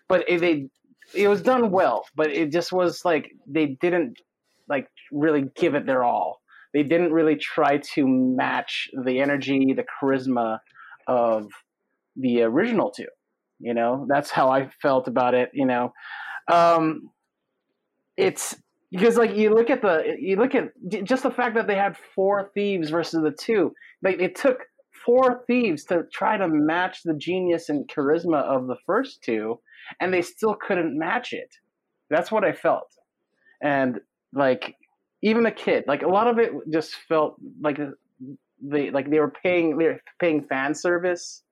[0.08, 0.70] But it, they
[1.14, 4.18] it was done well, but it just was like they didn't
[4.68, 6.42] like really give it their all.
[6.74, 10.60] They didn't really try to match the energy, the charisma
[11.08, 11.48] of
[12.16, 13.08] the original two.
[13.60, 15.50] You know, that's how I felt about it.
[15.54, 15.94] You know,
[16.50, 17.10] um,
[18.18, 18.56] it's
[18.92, 20.70] because like you look at the you look at
[21.04, 23.74] just the fact that they had four thieves versus the two.
[24.02, 24.60] Like it took
[25.06, 29.60] four thieves to try to match the genius and charisma of the first two,
[30.00, 31.56] and they still couldn't match it.
[32.10, 32.92] That's what I felt,
[33.62, 34.00] and
[34.34, 34.76] like
[35.22, 37.80] even a kid, like a lot of it just felt like
[38.62, 41.44] they like they were paying they were paying fan service,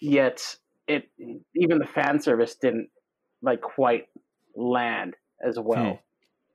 [0.00, 0.56] yet
[0.88, 1.08] it
[1.54, 2.88] even the fan service didn't
[3.42, 4.06] like quite
[4.56, 5.14] land
[5.44, 5.98] as well.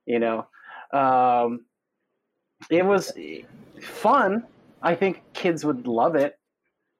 [0.05, 0.47] You know,
[0.93, 1.65] um,
[2.69, 3.11] it was
[3.81, 4.43] fun.
[4.81, 6.37] I think kids would love it.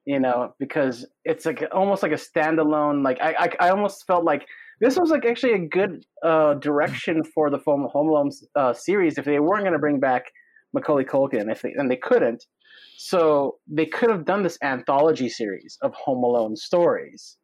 [0.05, 3.03] You know, because it's like almost like a standalone.
[3.03, 4.45] Like I, I, I almost felt like
[4.79, 9.17] this was like actually a good uh, direction for the Home Home Alone uh, series
[9.17, 10.25] if they weren't going to bring back
[10.73, 12.43] Macaulay Culkin, if they and they couldn't.
[12.97, 17.37] So they could have done this anthology series of Home Alone stories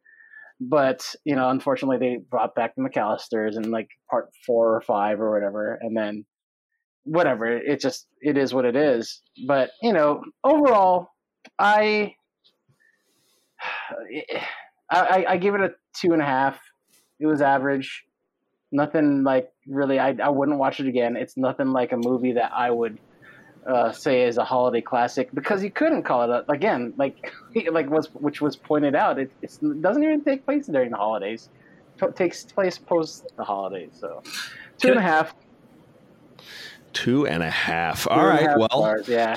[0.60, 5.20] but you know unfortunately they brought back the McAllisters in like part four or five
[5.20, 6.24] or whatever and then
[7.04, 9.22] whatever it just it is what it is.
[9.46, 11.08] But you know overall
[11.58, 12.14] i
[14.90, 16.60] i i give it a two and a half.
[17.20, 18.04] It was average.
[18.70, 21.16] Nothing like really i, I wouldn't watch it again.
[21.16, 22.98] It's nothing like a movie that i would
[23.66, 27.32] uh, say is a holiday classic because you couldn't call it a, again like
[27.70, 31.48] like was which was pointed out it it doesn't even take place during the holidays
[32.00, 34.22] it takes place post the holidays so
[34.78, 35.34] two and a half
[36.92, 38.06] two and a half.
[38.10, 38.48] All right.
[38.48, 39.36] half Well, stars, yeah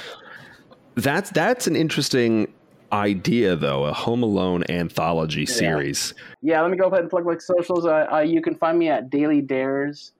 [0.95, 2.51] that's that's an interesting
[2.91, 3.85] idea, though.
[3.85, 6.13] A Home Alone anthology series.
[6.41, 8.89] yeah let me go ahead and plug my socials uh, uh, you can find me
[8.89, 10.13] at daily dares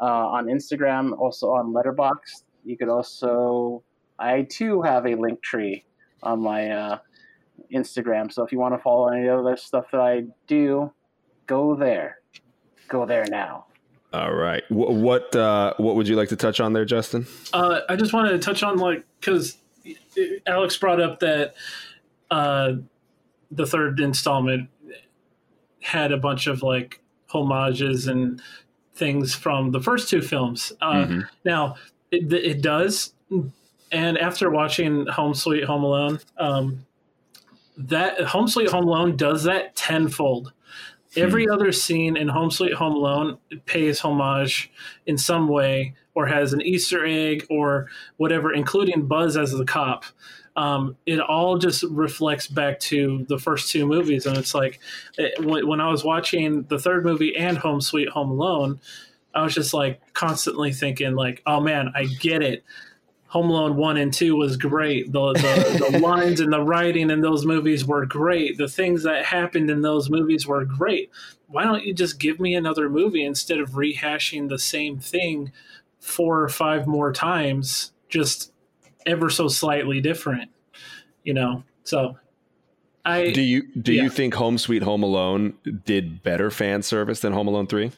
[0.00, 3.82] uh, on instagram also on Letterboxd you could also
[4.18, 5.84] I too have a link tree
[6.22, 6.98] on my uh,
[7.72, 8.32] Instagram.
[8.32, 10.92] So if you want to follow any other stuff that I do,
[11.46, 12.18] go there.
[12.88, 13.66] Go there now.
[14.12, 14.62] All right.
[14.68, 17.26] W- what uh, what would you like to touch on there, Justin?
[17.52, 19.56] Uh, I just wanted to touch on like because
[20.46, 21.54] Alex brought up that
[22.30, 22.72] uh,
[23.50, 24.68] the third installment
[25.80, 28.42] had a bunch of like homages and
[28.94, 30.72] things from the first two films.
[30.82, 31.28] Uh, Mhm.
[31.44, 31.76] Now
[32.10, 33.14] it, it does,
[33.92, 36.86] and after watching Home Sweet Home Alone, um,
[37.76, 40.52] that Home Sweet Home Alone does that tenfold.
[41.16, 44.70] Every other scene in Home Sweet Home Alone pays homage
[45.06, 50.04] in some way, or has an Easter egg, or whatever, including Buzz as the cop.
[50.56, 54.78] Um, it all just reflects back to the first two movies, and it's like
[55.18, 58.80] it, when, when I was watching the third movie and Home Sweet Home Alone,
[59.34, 62.64] I was just like constantly thinking, like, oh man, I get it.
[63.28, 65.12] Home Alone one and two was great.
[65.12, 68.58] The, the the lines and the writing in those movies were great.
[68.58, 71.10] The things that happened in those movies were great.
[71.46, 75.52] Why don't you just give me another movie instead of rehashing the same thing
[76.00, 78.52] four or five more times, just
[79.06, 80.50] ever so slightly different?
[81.22, 81.62] You know.
[81.84, 82.18] So,
[83.04, 84.02] I Do you do Yeah.
[84.04, 85.54] you think Home Sweet Home Alone
[85.84, 87.92] did better fan service than Home Alone Three?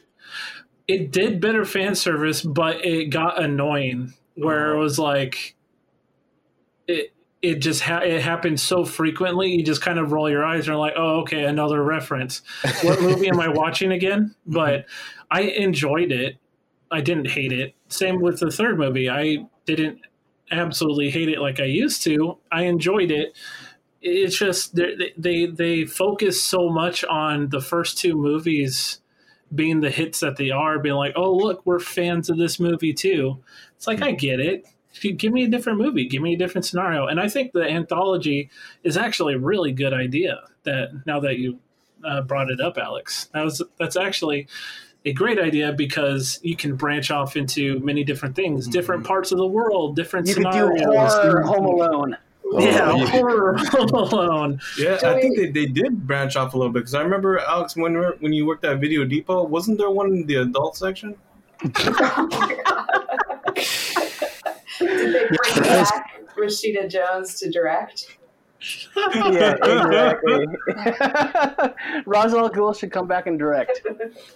[0.87, 4.79] It did better fan service, but it got annoying where it uh-huh.
[4.79, 5.55] was like
[6.87, 10.67] it it just ha- it happened so frequently you just kind of roll your eyes
[10.67, 12.41] and are like oh okay another reference.
[12.81, 14.35] What movie am i watching again?
[14.45, 14.85] But
[15.31, 16.37] i enjoyed it.
[16.91, 17.75] I didn't hate it.
[17.87, 19.09] Same with the third movie.
[19.09, 19.99] I didn't
[20.51, 22.37] absolutely hate it like i used to.
[22.51, 23.35] I enjoyed it.
[24.01, 28.99] It's just they they they focus so much on the first two movies
[29.53, 32.93] being the hits that they are, being like, oh, look, we're fans of this movie
[32.93, 33.37] too.
[33.75, 34.65] It's like, I get it.
[34.93, 37.07] G- Give me a different movie, give me a different scenario.
[37.07, 38.49] And I think the anthology
[38.83, 41.59] is actually a really good idea that now that you
[42.03, 44.47] uh, brought it up, Alex, that was, that's actually
[45.05, 49.37] a great idea because you can branch off into many different things, different parts of
[49.37, 51.13] the world, different You could do scenarios.
[51.13, 52.17] horror Home Alone.
[52.55, 54.59] Oh, yeah, Oh, you- horror Alone.
[54.77, 57.75] Yeah, I think they, they did branch off a little bit because I remember Alex
[57.75, 61.15] when when you worked at Video Depot, wasn't there one in the adult section?
[61.63, 63.55] oh my god.
[64.79, 68.17] Did they bring back Raja Gosnell to direct?
[68.95, 70.45] Yeah, exactly.
[72.05, 73.81] Ra's al Ghul should come back and direct.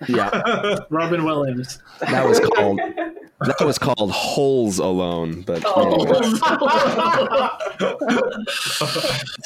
[0.07, 1.79] Yeah, Robin Williams.
[2.01, 5.41] that was called that was called Holes Alone.
[5.43, 6.05] But Oh.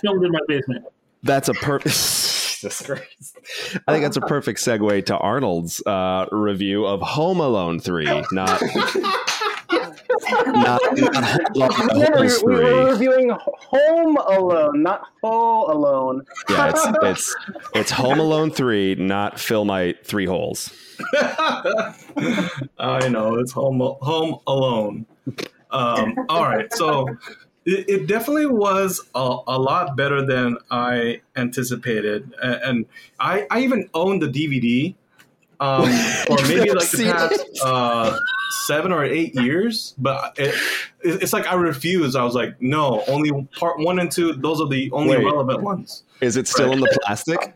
[0.02, 0.86] Filmed in my basement.
[1.24, 1.96] that's a perfect.
[1.96, 3.38] Jesus Christ.
[3.88, 8.62] I think that's a perfect segue to Arnold's uh, review of Home Alone three, not
[10.32, 10.82] not,
[11.56, 12.92] not Home Alone Remember, Holes we were three.
[12.92, 16.26] reviewing Home Alone, not Ho Alone.
[16.50, 17.36] Yeah, it's it's
[17.76, 20.72] it's Home Alone three, not Fill My Three Holes.
[22.78, 25.06] I know it's home home alone.
[25.72, 27.08] Um, all right, so
[27.66, 32.86] it, it definitely was a, a lot better than I anticipated, A- and
[33.20, 34.94] I, I even owned the DVD,
[35.60, 35.84] um,
[36.30, 38.18] or maybe like the Seen past uh,
[38.68, 39.96] seven or eight years.
[39.98, 40.54] But it,
[41.04, 42.16] it, it's like I refused.
[42.16, 44.34] I was like, no, only part one and two.
[44.34, 45.26] Those are the only Wait.
[45.26, 46.04] relevant ones.
[46.22, 47.56] Is it still in the plastic?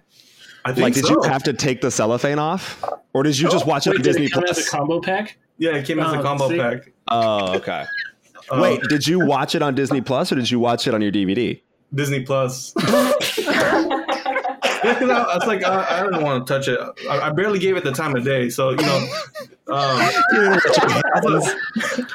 [0.63, 1.23] I think Like, did so.
[1.23, 2.83] you have to take the cellophane off,
[3.13, 4.67] or did you just watch it on did Disney it come as Plus?
[4.67, 5.37] a combo pack?
[5.59, 6.57] Yeah, it came as a Oh, combo see?
[6.57, 6.91] pack.
[7.07, 7.85] Oh, okay.
[8.51, 11.01] Uh, Wait, did you watch it on Disney Plus, or did you watch it on
[11.01, 11.61] your DVD?
[11.93, 12.73] Disney Plus.
[14.85, 16.79] Yeah, because I, I was like, I, I don't want to touch it.
[17.09, 19.07] I, I barely gave it the time of day, so you know.
[19.67, 19.99] Um,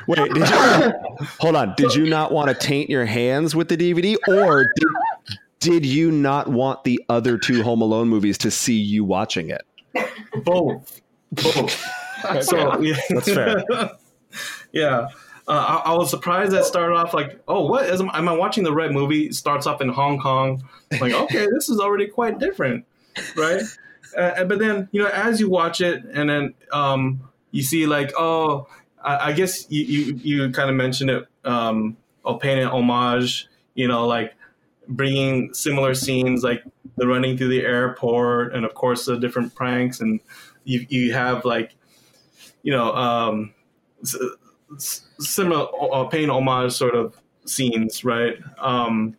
[0.07, 0.93] Wait, did you?
[1.41, 1.75] Hold on.
[1.77, 4.89] Did you not want to taint your hands with the DVD, or did
[5.59, 9.63] did you not want the other two Home Alone movies to see you watching it?
[10.45, 11.01] both,
[11.33, 11.87] both.
[12.43, 13.65] So yeah, That's fair.
[14.73, 15.09] yeah,
[15.51, 18.01] uh, I, I was surprised that started off like, oh, what is?
[18.01, 19.27] Am I watching the right movie?
[19.27, 20.63] It starts off in Hong Kong.
[21.01, 22.87] Like, okay, this is already quite different,
[23.37, 23.63] right?
[24.17, 28.13] Uh, but then you know, as you watch it, and then um, you see like,
[28.17, 28.69] oh,
[29.03, 33.49] I, I guess you you, you kind of mentioned it, um, oh, paying an homage,
[33.75, 34.35] you know, like
[34.87, 36.63] bringing similar scenes like
[36.97, 40.21] the running through the airport, and of course the different pranks, and
[40.63, 41.75] you you have like,
[42.63, 43.53] you know, um,
[44.79, 48.37] similar uh, paying homage sort of scenes, right?
[48.59, 49.17] Um,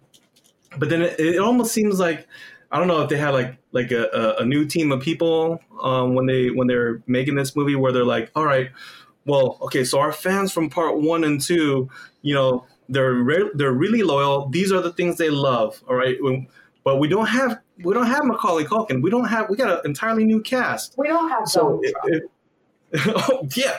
[0.78, 2.28] but then it, it almost seems like
[2.72, 6.16] I don't know if they had like like a, a, new team of people um,
[6.16, 8.70] when they when they're making this movie where they're like, all right,
[9.26, 11.90] well, okay, so our fans from part one and two,
[12.22, 14.48] you know, they're re- they're really loyal.
[14.50, 15.84] These are the things they love.
[15.88, 16.48] All right, When-
[16.84, 19.04] but we don't have we don't have Macaulay Culkin.
[19.04, 20.96] We don't have we got an entirely new cast.
[20.98, 22.24] We don't have So it, it,
[23.08, 23.78] oh yeah,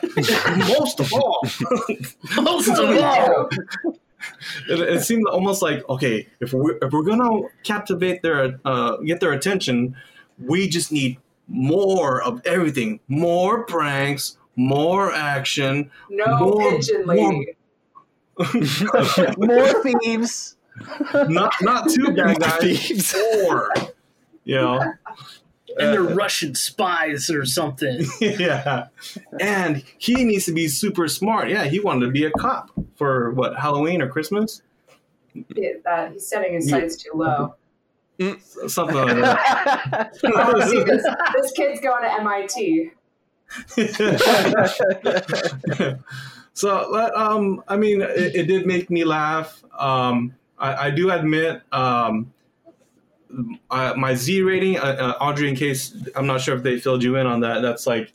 [0.69, 1.41] most of all,
[2.43, 3.49] Most of all.
[4.69, 9.21] it, it seemed almost like okay, if we're if we're gonna captivate their uh, get
[9.21, 9.95] their attention,
[10.39, 17.47] we just need more of everything, more pranks, more action, No More- pigeon more- lady.
[19.37, 20.57] More thieves.
[21.29, 23.13] not not two bad guys, Thieves.
[23.13, 23.71] four.
[24.45, 24.93] You know,
[25.79, 28.05] And they're Russian spies or something.
[28.21, 28.87] yeah.
[29.41, 31.49] And he needs to be super smart.
[31.49, 34.63] Yeah, he wanted to be a cop for what Halloween or Christmas,
[35.35, 37.55] Yeah, that he's setting his sights too low.
[38.69, 40.13] something like that.
[40.25, 41.05] Oh, see, this,
[41.35, 42.91] this kid's going to MIT.
[46.55, 49.63] so, but, um, I mean, it, it did make me laugh.
[49.79, 52.33] Um, I, I do admit, um,
[53.71, 55.49] uh, my Z rating, uh, uh, Audrey.
[55.49, 58.13] In case I'm not sure if they filled you in on that, that's like,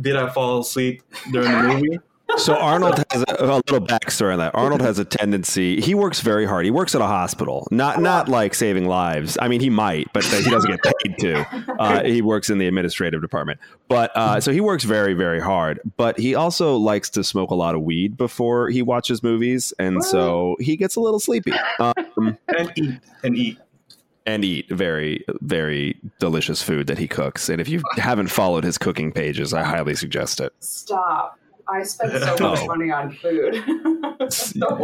[0.00, 1.98] did I fall asleep during the movie?
[2.36, 4.54] So Arnold has a, a little backstory on that.
[4.54, 5.80] Arnold has a tendency.
[5.80, 6.64] He works very hard.
[6.64, 9.36] He works at a hospital, not not like saving lives.
[9.40, 11.66] I mean, he might, but he doesn't get paid to.
[11.80, 15.80] Uh, he works in the administrative department, but uh, so he works very very hard.
[15.96, 20.04] But he also likes to smoke a lot of weed before he watches movies, and
[20.04, 21.52] so he gets a little sleepy.
[21.80, 23.58] Um, and eat and eat.
[24.30, 27.48] And eat very very delicious food that he cooks.
[27.48, 30.52] And if you haven't followed his cooking pages, I highly suggest it.
[30.60, 31.38] Stop.
[31.68, 32.66] I spend so much Oh.
[32.66, 33.62] money on food.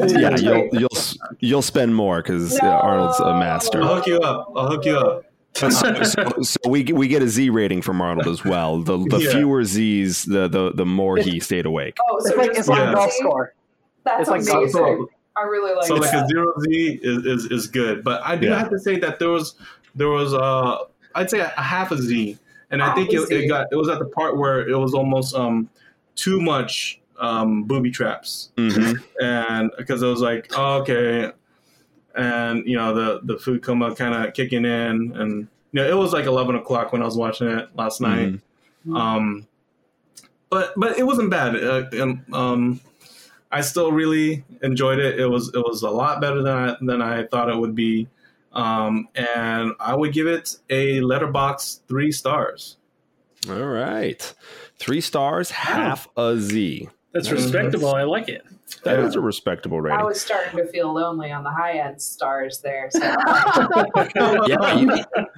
[0.09, 0.89] Yeah, you'll you'll
[1.41, 2.69] you'll spend more because No.
[2.69, 3.83] Arnold's a master.
[3.83, 4.53] I'll hook you up.
[4.57, 5.25] I'll hook you up.
[5.55, 8.79] so, so- so we get- we get a Z rating from Arnold as well.
[8.83, 9.31] The the Yeah.
[9.33, 11.97] fewer Z's, the the the more he stayed awake.
[12.09, 12.91] Oh, so It's like just it's like Yeah.
[12.91, 13.55] a golf score.
[14.05, 14.71] That's It's like amazing.
[14.71, 15.09] so-
[15.39, 15.89] I really like it.
[15.89, 18.59] so like a zero Z is, is, is good, but I do Yeah.
[18.59, 19.55] have to say that there was
[19.95, 20.79] there was uh
[21.15, 22.39] I'd say a half a Z,
[22.71, 24.95] and I Half think it, it got it was at the part where it was
[24.95, 25.69] almost um
[26.15, 29.03] too much um booby traps, Mhm.
[29.21, 31.31] and because it was like oh, okay,
[32.15, 35.97] and you know the the food coma kind of kicking in, and you know it
[35.97, 38.41] was like eleven o'clock when I was watching it last night.
[38.95, 39.47] Um,
[40.51, 41.57] but but it wasn't bad.
[41.57, 42.81] Uh, um, um,
[43.51, 45.19] I still really enjoyed it.
[45.21, 48.09] It was it was a lot better than I, than I thought it would be,
[48.53, 52.77] um, and I would give it a Letterboxd three stars.
[53.49, 54.35] All right,
[54.79, 56.89] three stars, half a Z.
[57.13, 57.95] That's respectable.
[57.95, 58.45] I like it.
[58.83, 59.07] That Yeah.
[59.07, 60.01] is a respectable rating.
[60.01, 62.89] I was starting to feel lonely on the high end stars there.
[62.91, 63.01] So.
[64.49, 64.91] Yeah, you,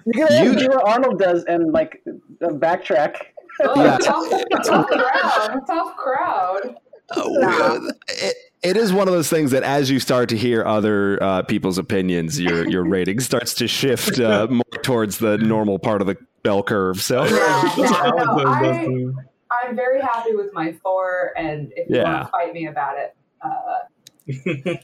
[0.07, 2.03] You can You- do what Arnold does and like
[2.43, 3.17] uh, backtrack.
[3.61, 3.99] Oh, Yeah.
[3.99, 4.31] tough,
[4.65, 5.61] tough crowd.
[5.67, 6.77] Tough crowd.
[7.17, 11.23] Uh, it, it is one of those things that as you start to hear other
[11.23, 16.01] uh, people's opinions, your your rating starts to shift uh, more towards the normal part
[16.01, 17.01] of the bell curve.
[17.01, 19.13] So Yeah, yeah, no,
[19.51, 22.13] I, I'm very happy with my four, and if you Yeah.
[22.15, 24.75] want to fight me about it, uh,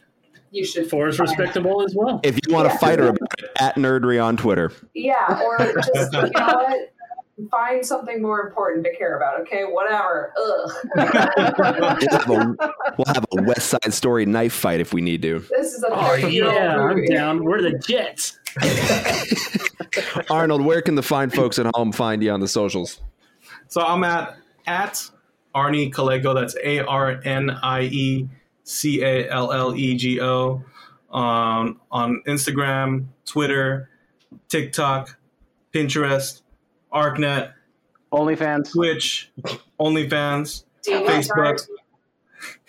[0.50, 0.88] you should.
[0.88, 2.20] Four is find- respectable as well.
[2.22, 2.78] if you want to Yeah.
[2.78, 4.72] fight her about it, at Nerdry on Twitter.
[4.94, 6.92] Yeah, or just you know what?
[7.50, 9.40] Find something more important to care about.
[9.40, 10.32] Okay, whatever.
[10.40, 10.70] Ugh.
[10.96, 11.06] We'll
[12.10, 12.56] have, a,
[12.96, 15.40] we'll have a West Side Story knife fight if we need to.
[15.50, 17.44] This is a Oh 30 year old yeah, I'm down.
[17.44, 18.38] We're the Jets.
[20.30, 23.00] Arnold, where can the fine folks at home find you on the socials?
[23.66, 25.02] So I'm at at
[25.54, 26.34] Arnie Callego.
[26.34, 28.28] That's A R N I E
[28.62, 30.62] C A L L E G O
[31.10, 33.90] on on Instagram, Twitter,
[34.48, 35.18] TikTok,
[35.72, 36.42] Pinterest,
[36.94, 37.52] ArcNet,
[38.12, 38.72] OnlyFans.
[38.72, 39.30] Twitch,
[39.80, 41.66] OnlyFans, Facebook,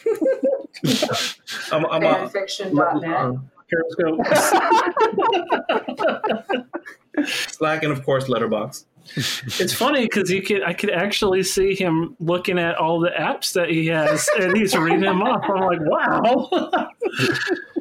[1.72, 3.12] I'm, I'm a, fanfiction.net.
[3.12, 3.38] Uh-uh.
[3.70, 4.20] Periscope.
[7.50, 8.86] Slack, and of course Letterboxd.
[9.16, 13.54] It's funny because you could I could actually see him looking at all the apps
[13.54, 15.44] that he has, and he's reading them off.
[15.48, 16.50] I'm like, wow,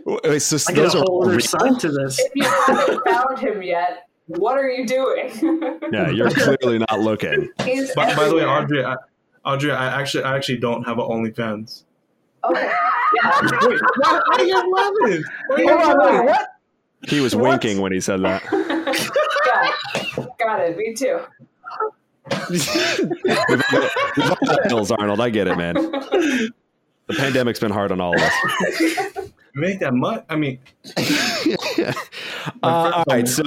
[0.06, 1.40] Wait, so I get those a are whole other real?
[1.40, 2.18] side to this.
[2.18, 5.78] If you haven't found him yet, what are you doing?
[5.92, 7.50] Yeah, you're clearly not looking.
[7.94, 8.44] By, by the way.
[8.44, 8.96] Audrey, I,
[9.44, 11.84] Audrey, I actually I actually don't have an OnlyFans.
[12.42, 12.62] Okay.
[12.64, 13.80] Wait, why,
[14.26, 15.24] why are you laughing?
[15.48, 16.48] Why are you Hold on, wait, what?
[17.06, 17.50] He was What?
[17.50, 18.42] winking when he said that.
[19.44, 20.38] Got it.
[20.38, 20.76] Got it.
[20.76, 21.20] Me too.
[22.50, 22.68] We've
[24.18, 25.20] all got bills, Arnold.
[25.20, 25.74] I get it, man.
[25.74, 28.32] The pandemic's been hard on all of us.
[29.54, 30.24] Make that much.
[30.28, 30.58] I mean,
[30.96, 31.92] uh,
[32.62, 33.26] all right.
[33.26, 33.44] So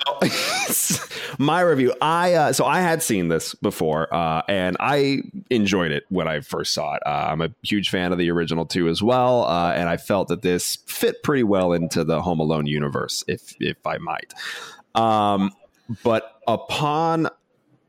[1.37, 6.05] my review, I uh, so I had seen this before, uh, and I enjoyed it
[6.09, 7.03] when I first saw it.
[7.05, 10.29] Uh, I'm a huge fan of the original too, as well, uh, and I felt
[10.29, 14.33] that this fit pretty well into the Home Alone universe, if if I might.
[14.95, 15.51] Um,
[16.03, 17.29] but upon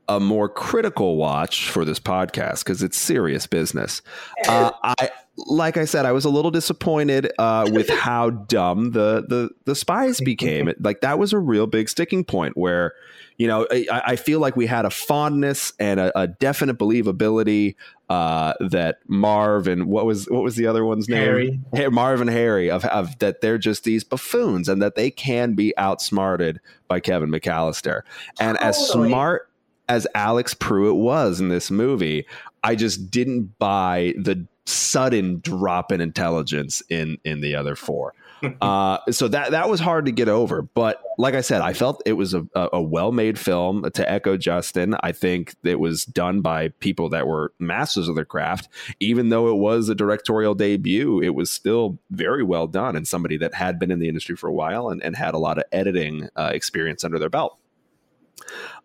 [0.09, 4.01] a more critical watch for this podcast because it's serious business.
[4.47, 5.11] Uh, I
[5.47, 9.75] like I said, I was a little disappointed uh, with how dumb the the the
[9.75, 10.71] spies became.
[10.79, 12.93] Like that was a real big sticking point where.
[13.37, 17.75] You know, I, I feel like we had a fondness and a, a definite believability
[18.09, 21.63] uh, that Marv and what was what was the other one's name?
[21.71, 21.89] Harry.
[21.89, 25.73] Marv and Harry of, of that they're just these buffoons and that they can be
[25.77, 26.59] outsmarted
[26.89, 28.01] by Kevin McAllister.
[28.41, 29.49] And as smart
[29.87, 32.25] as Alex Pruitt was in this movie,
[32.63, 38.13] I just didn't buy the sudden drop in intelligence in in the other four.
[38.61, 40.61] Uh, so that that was hard to get over.
[40.61, 43.89] But like I said, I felt it was a, a, well made film.
[43.93, 48.25] To echo Justin, I think it was done by people that were masters of their
[48.25, 48.69] craft.
[49.01, 53.37] Even though it was a directorial debut, it was still very well done and somebody
[53.37, 55.65] that had been in the industry for a while and, and had a lot of
[55.73, 57.57] editing uh, experience under their belt.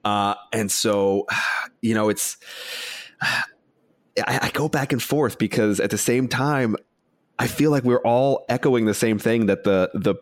[0.05, 1.27] Uh, and so,
[1.81, 2.37] you know, it's
[4.19, 6.77] I, I go back and forth because at the same time,
[7.39, 10.15] I feel like we're all echoing the same thing that the the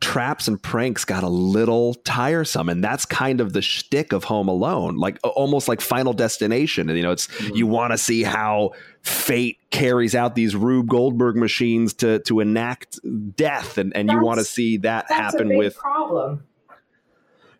[0.00, 4.48] traps and pranks got a little tiresome, and that's kind of the shtick of Home
[4.48, 6.88] Alone, like almost like Final Destination.
[6.88, 7.54] And you know, it's Mhm.
[7.56, 8.72] you want to see how
[9.02, 12.98] fate carries out these Rube Goldberg machines to to enact
[13.36, 16.42] death, and and you want to see that happen with problem.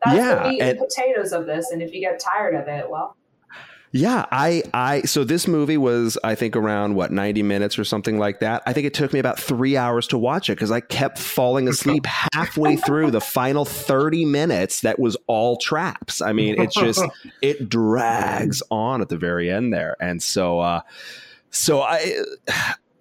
[0.04, 2.66] That's Yeah, the meat and- and potatoes of this, and if you get tired of
[2.66, 3.16] it, well,
[3.94, 8.18] Yeah, I I so this movie was I think around what 90 minutes or something
[8.18, 8.62] like that.
[8.64, 11.68] I think it took me about 3 hours to watch it cuz I kept falling
[11.68, 16.22] asleep halfway through the final 30 minutes that was all traps.
[16.22, 17.04] I mean, it's just
[17.42, 19.94] it drags on at the very end there.
[20.00, 20.80] And so uh
[21.50, 22.16] so I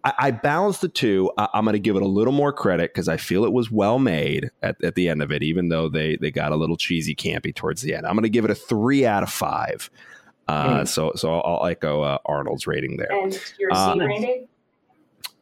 [0.04, 1.32] I, I balanced the two.
[1.38, 3.72] I, I'm going to give it a little more credit because I feel it was
[3.72, 6.76] well made at, at the end of it, even though they they got a little
[6.76, 8.06] cheesy, campy towards the end.
[8.06, 9.90] I'm going to give it a three out of five.
[10.52, 13.12] Uh, So so I'll, I'll echo uh, Arnold's rating there.
[13.12, 14.48] and your Uh, C rating.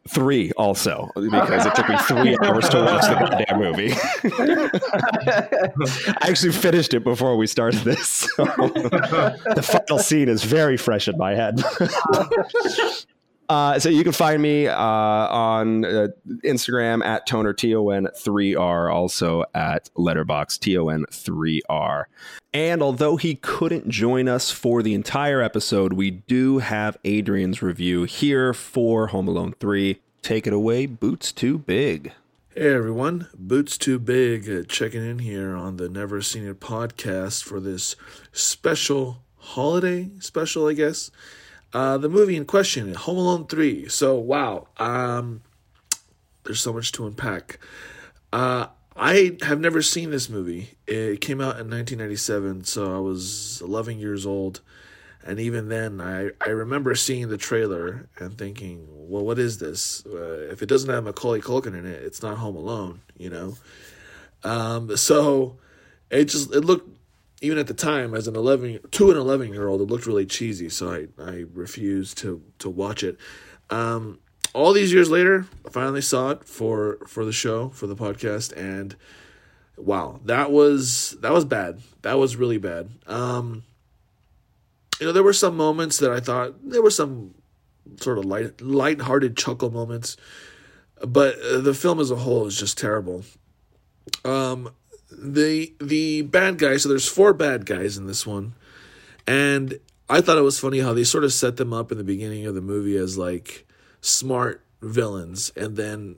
[0.08, 3.92] Three also because it took me three hours to watch the goddamn movie.
[6.22, 8.08] I actually finished it before we started this.
[8.08, 11.62] So the final scene is very fresh in my head.
[13.50, 16.06] Uh, so you can find me uh, on uh,
[16.44, 22.04] Instagram at toner ton3r, also at Letterboxd ton3r.
[22.54, 28.04] And although he couldn't join us for the entire episode, we do have Adrian's review
[28.04, 29.98] here for Home Alone 3.
[30.22, 32.12] Take it away, Boots Too Big.
[32.54, 37.42] Hey everyone, Boots Too Big uh, checking in here on the Never Seen It podcast
[37.42, 37.96] for this
[38.30, 41.10] special holiday special, I guess.
[41.72, 43.88] Uh, the movie in question, Home Alone 3.
[43.88, 45.42] So, wow, um,
[46.44, 47.58] there's so much to unpack.
[48.32, 48.66] Uh,
[48.96, 50.72] I have never seen this movie.
[50.86, 54.60] It came out in 1997, so I was 11 years old.
[55.24, 60.04] And even then, I, I remember seeing the trailer and thinking, well, what is this?
[60.06, 63.54] Uh, if it doesn't have Macaulay Culkin in it, it's not Home Alone, you know?
[64.42, 65.58] Um, so
[66.10, 66.88] it just, it looked,
[67.40, 70.26] even at the time, as an 11, to an 11 year old, it looked really
[70.26, 70.68] cheesy.
[70.68, 73.16] So I, I refused to, to watch it.
[73.70, 74.18] Um,
[74.52, 78.52] all these years later, I finally saw it for, for the show, for the podcast.
[78.56, 78.94] And
[79.76, 81.80] wow, that was, that was bad.
[82.02, 82.90] That was really bad.
[83.06, 83.62] Um,
[84.98, 87.34] you know, there were some moments that I thought there were some
[88.00, 90.18] sort of light, light-hearted chuckle moments,
[91.00, 93.24] but uh, the film as a whole is just terrible.
[94.24, 94.74] Um,
[95.10, 96.82] the the bad guys.
[96.82, 98.54] So there's four bad guys in this one,
[99.26, 102.04] and I thought it was funny how they sort of set them up in the
[102.04, 103.66] beginning of the movie as like
[104.00, 106.16] smart villains, and then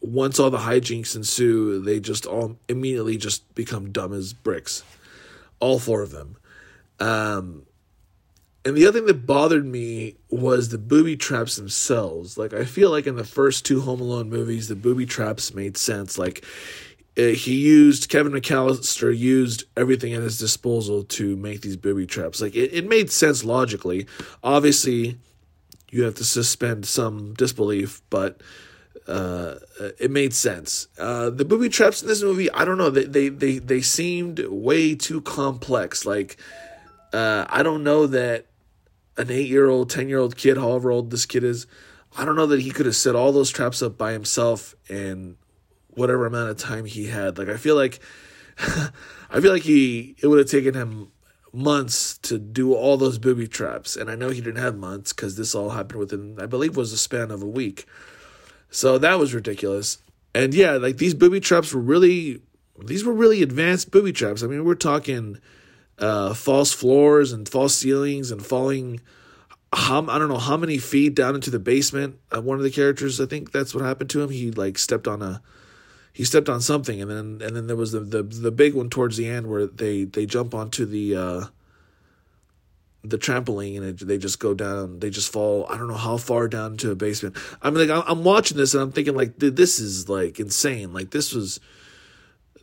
[0.00, 4.82] once all the hijinks ensue, they just all immediately just become dumb as bricks.
[5.60, 6.36] All four of them.
[6.98, 7.66] Um,
[8.64, 12.36] and the other thing that bothered me was the booby traps themselves.
[12.36, 15.76] Like, I feel like in the first two Home Alone movies, the booby traps made
[15.76, 16.18] sense.
[16.18, 16.44] Like,
[17.28, 22.40] he used, Kevin McAllister used everything at his disposal to make these booby traps.
[22.40, 24.06] Like, it, it made sense logically.
[24.42, 25.18] Obviously,
[25.90, 28.40] you have to suspend some disbelief, but
[29.06, 29.56] uh,
[29.98, 30.88] it made sense.
[30.98, 34.38] Uh, the booby traps in this movie, I don't know, they, they, they, they seemed
[34.46, 36.06] way too complex.
[36.06, 36.36] Like,
[37.12, 38.46] uh, I don't know that
[39.16, 41.66] an eight year old, 10 year old kid, however old this kid is,
[42.16, 45.36] I don't know that he could have set all those traps up by himself and
[46.00, 47.38] whatever amount of time he had.
[47.38, 48.00] Like I feel like
[48.58, 51.12] I feel like he it would have taken him
[51.52, 55.36] months to do all those booby traps, and I know he didn't have months because
[55.36, 57.86] this all happened within I believe was a span of a week.
[58.70, 59.98] So that was ridiculous.
[60.34, 62.40] And yeah, like these booby traps were really
[62.84, 64.42] these were really advanced booby traps.
[64.42, 65.38] I mean, we're talking
[65.98, 69.00] uh, false floors and false ceilings and falling
[69.72, 72.18] how I don't know how many feet down into the basement.
[72.34, 74.30] Uh, one of the characters, I think that's what happened to him.
[74.30, 75.42] He like stepped on a
[76.12, 78.90] he stepped on something, and then and then there was the the, the big one
[78.90, 81.44] towards the end where they they jump onto the uh,
[83.02, 85.00] the trampoline and it, they just go down.
[85.00, 85.66] They just fall.
[85.68, 87.36] I don't know how far down to a basement.
[87.62, 90.92] I'm like I'm watching this and I'm thinking like this is like insane.
[90.92, 91.60] Like this was.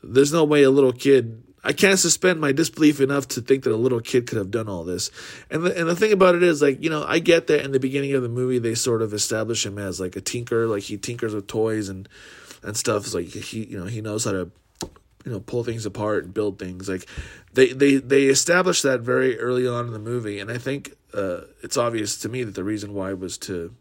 [0.03, 3.73] There's no way a little kid I can't suspend my disbelief enough to think that
[3.73, 5.11] a little kid could have done all this.
[5.49, 7.73] And the, and the thing about it is, like, you know, I get that in
[7.73, 10.83] the beginning of the movie, they sort of establish him as like a tinker, like
[10.83, 12.07] he tinkers with toys and,
[12.67, 13.05] and stuff.
[13.05, 14.51] It's like he, you know, he knows how to,
[15.25, 16.87] you know, pull things apart and build things.
[16.87, 17.07] Like
[17.53, 20.39] they, they, they established that very early on in the movie.
[20.39, 23.73] And I think uh, it's obvious to me that the reason why was to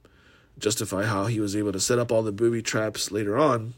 [0.58, 3.74] justify how he was able to set up all the booby traps later on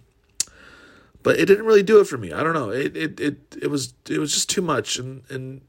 [1.23, 2.33] but it didn't really do it for me.
[2.33, 2.71] I don't know.
[2.71, 5.61] It it it it was it was just too much, and and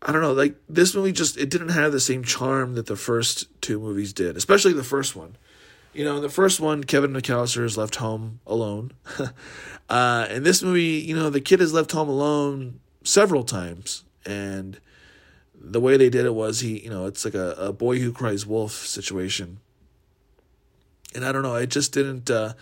[0.00, 0.32] I don't know.
[0.32, 4.12] Like this movie, just it didn't have the same charm that the first two movies
[4.12, 5.36] did, especially the first one.
[5.92, 8.92] You know, the first one, Kevin McAllister is left home alone.
[9.90, 14.80] uh, in this movie, you know, the kid is left home alone several times, and
[15.54, 18.10] the way they did it was he, you know, it's like a, a boy who
[18.10, 19.60] cries wolf situation.
[21.14, 22.30] And I don't know, it just didn't.
[22.30, 22.54] Uh,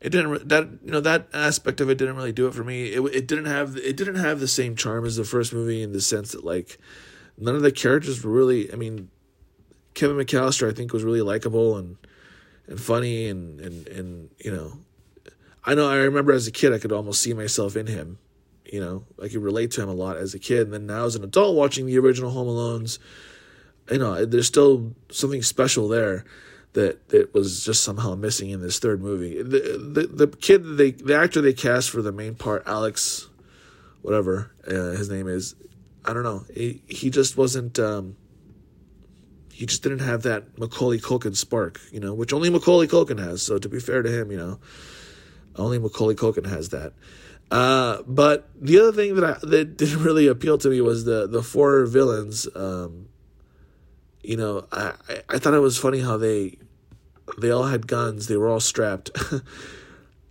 [0.00, 2.86] it didn't that you know that aspect of it didn't really do it for me.
[2.86, 5.92] It it didn't have it didn't have the same charm as the first movie in
[5.92, 6.78] the sense that like
[7.36, 8.72] none of the characters were really.
[8.72, 9.10] I mean,
[9.92, 11.98] Kevin McAllister I think was really likable and
[12.70, 14.78] and funny and and and you know,
[15.64, 18.18] I know I remember as a kid I could almost see myself in him.
[18.64, 21.04] You know, I could relate to him a lot as a kid, and then now
[21.04, 23.00] as an adult watching the original Home Alones,
[23.90, 26.24] you know, there's still something special there
[26.74, 29.42] that that was just somehow missing in this third movie.
[29.42, 33.28] The the, the kid they the actor they cast for the main part, Alex,
[34.02, 35.56] whatever uh, his name is,
[36.04, 36.44] I don't know.
[36.54, 37.78] He he just wasn't.
[37.80, 38.16] Um,
[39.60, 43.42] he just didn't have that Macaulay Culkin spark, you know, which only Macaulay Culkin has.
[43.42, 44.58] So to be fair to him, you know,
[45.54, 46.94] only Macaulay Culkin has that.
[47.50, 51.26] Uh, but the other thing that I, that didn't really appeal to me was the
[51.26, 52.48] the four villains.
[52.56, 53.10] Um,
[54.22, 54.94] you know, I,
[55.28, 56.56] I thought it was funny how they
[57.36, 59.10] they all had guns, they were all strapped.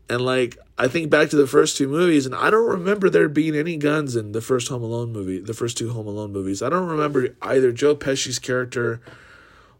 [0.09, 3.29] and like I think back to the first two movies and I don't remember there
[3.29, 6.61] being any guns in the first Home Alone movie, the first two Home Alone movies.
[6.61, 9.01] I don't remember either Joe Pesci's character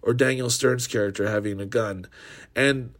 [0.01, 2.05] or Daniel Stern's character having a gun.
[2.55, 2.93] And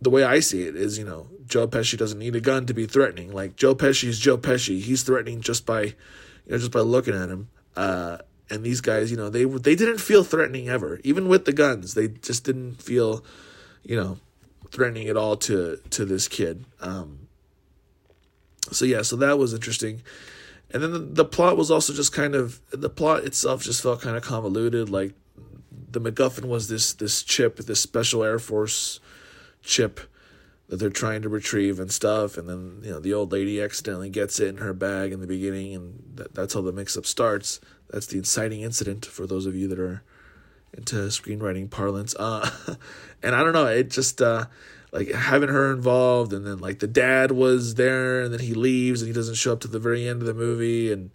[0.00, 2.74] the way I see it is, you know, Joe Pesci doesn't need a gun to
[2.74, 3.32] be threatening.
[3.32, 4.80] Like Joe Pesci is Joe Pesci.
[4.80, 5.94] He's threatening just by, you
[6.48, 7.48] know, just by looking at him.
[7.76, 8.18] Uh,
[8.50, 11.94] and these guys, you know, they they didn't feel threatening ever, even with the guns.
[11.94, 13.24] They just didn't feel,
[13.82, 14.18] you know,
[14.74, 16.66] threatening at all to to this kid.
[16.80, 17.28] Um,
[18.70, 20.02] so yeah, so that was interesting.
[20.70, 24.02] And then the, the plot was also just kind of the plot itself just felt
[24.02, 24.90] kind of convoluted.
[24.90, 25.14] Like
[25.90, 29.00] the MacGuffin was this this chip, this special Air Force
[29.62, 30.00] chip
[30.68, 32.36] that they're trying to retrieve and stuff.
[32.36, 35.26] And then you know the old lady accidentally gets it in her bag in the
[35.28, 37.60] beginning, and that, that's how the mix up starts.
[37.90, 40.02] That's the inciting incident for those of you that are
[40.76, 42.14] into screenwriting parlance.
[42.18, 42.50] Uh,
[43.22, 44.46] and I don't know, it just uh,
[44.92, 49.00] like having her involved, and then like the dad was there, and then he leaves,
[49.02, 51.10] and he doesn't show up to the very end of the movie, and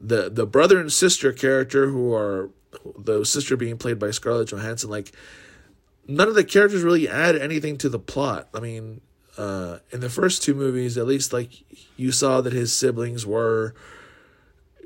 [0.00, 2.50] the the brother and sister character who are
[2.96, 5.12] the sister being played by Scarlett Johansson, like
[6.08, 8.48] none of the characters really add anything to the plot.
[8.54, 9.00] I mean,
[9.38, 11.50] uh, in the first two movies, at least like
[11.96, 13.74] you saw that his siblings were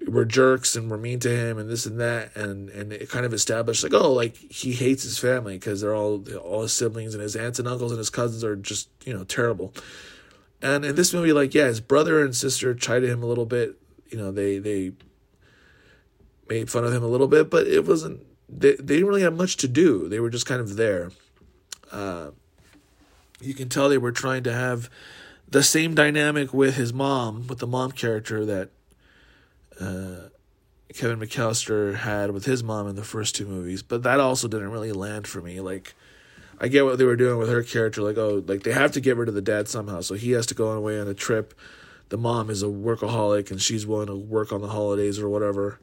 [0.07, 2.35] were jerks and were mean to him and this and that.
[2.37, 5.95] And and it kind of established like oh like he hates his family because they're
[5.95, 9.13] all all his siblings and his aunts and uncles and his cousins are just you
[9.13, 9.73] know terrible.
[10.63, 13.77] And in this movie like yeah his brother and sister chided him a little bit.
[14.09, 14.93] You know they they
[16.49, 19.37] made fun of him a little bit but it wasn't they, they didn't really have
[19.37, 20.09] much to do.
[20.09, 21.11] They were just kind of there.
[21.91, 22.31] Uh,
[23.41, 24.89] you can tell they were trying to have
[25.49, 28.71] the same dynamic with his mom with the mom character that
[29.81, 30.29] uh,
[30.95, 34.71] Kevin McAllister had with his mom in the first two movies, but that also didn't
[34.71, 35.61] really land for me.
[35.61, 35.95] Like,
[36.61, 39.01] I get what they were doing with her character, like, oh, like they have to
[39.01, 41.55] get rid of the dad somehow, so he has to go away on a trip.
[42.09, 45.81] The mom is a workaholic and she's willing to work on the holidays or whatever.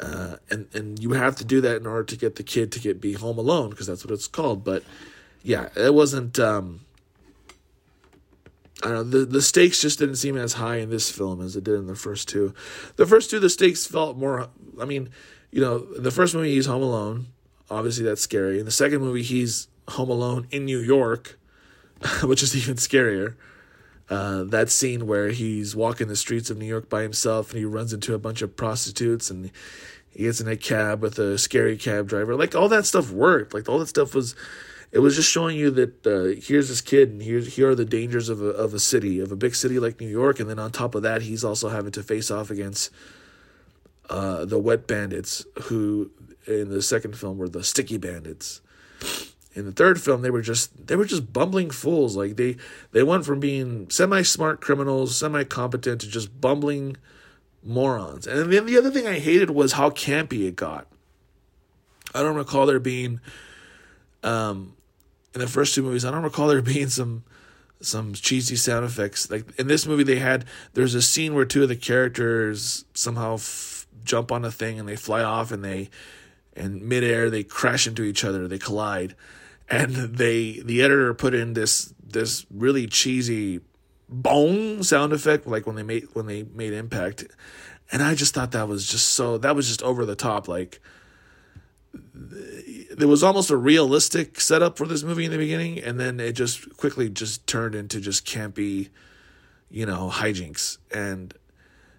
[0.00, 2.80] Uh, and and you have to do that in order to get the kid to
[2.80, 4.64] get be home alone because that's what it's called.
[4.64, 4.82] But
[5.42, 6.38] yeah, it wasn't.
[6.38, 6.80] Um,
[8.84, 11.56] I don't know, the the stakes just didn't seem as high in this film as
[11.56, 12.54] it did in the first two.
[12.96, 14.50] The first two, the stakes felt more.
[14.78, 15.08] I mean,
[15.50, 17.28] you know, the first movie he's home alone.
[17.70, 18.58] Obviously, that's scary.
[18.58, 21.38] In the second movie, he's home alone in New York,
[22.22, 23.36] which is even scarier.
[24.10, 27.64] Uh, that scene where he's walking the streets of New York by himself and he
[27.64, 29.50] runs into a bunch of prostitutes and
[30.10, 32.36] he gets in a cab with a scary cab driver.
[32.36, 33.54] Like all that stuff worked.
[33.54, 34.34] Like all that stuff was
[34.94, 37.84] it was just showing you that uh, here's this kid and here's here are the
[37.84, 40.38] dangers of a of a city of a big city like New York.
[40.38, 42.92] And then on top of that he's also having to face off against
[44.08, 46.12] uh, the wet bandits who
[46.46, 48.60] in the second film were the sticky bandits.
[49.52, 52.16] In the third film they were just they were just bumbling fools.
[52.16, 52.56] Like they
[52.92, 56.96] they went from being semi smart criminals semi competent to just bumbling
[57.64, 58.28] morons.
[58.28, 60.86] And then the other thing i hated was how campy it got.
[62.14, 63.18] I don't recall there being
[64.22, 64.74] um
[65.34, 67.24] in the first two movies, I don't recall there being some
[67.80, 69.30] some cheesy sound effects.
[69.30, 73.34] Like in this movie, they had there's a scene where two of the characters somehow
[73.34, 75.90] f- jump on a thing and they fly off and they
[76.56, 79.14] in midair they crash into each other, they collide,
[79.68, 83.60] and they the editor put in this this really cheesy
[84.08, 87.24] bong sound effect like when they made when they made impact.
[87.92, 90.48] And i just thought that was just so that was just over the top.
[90.48, 90.80] Like
[92.96, 96.32] there was almost a realistic setup for this movie in the beginning, and then it
[96.32, 98.90] just quickly just turned into just campy,
[99.70, 100.78] you know, hijinks.
[100.92, 101.34] And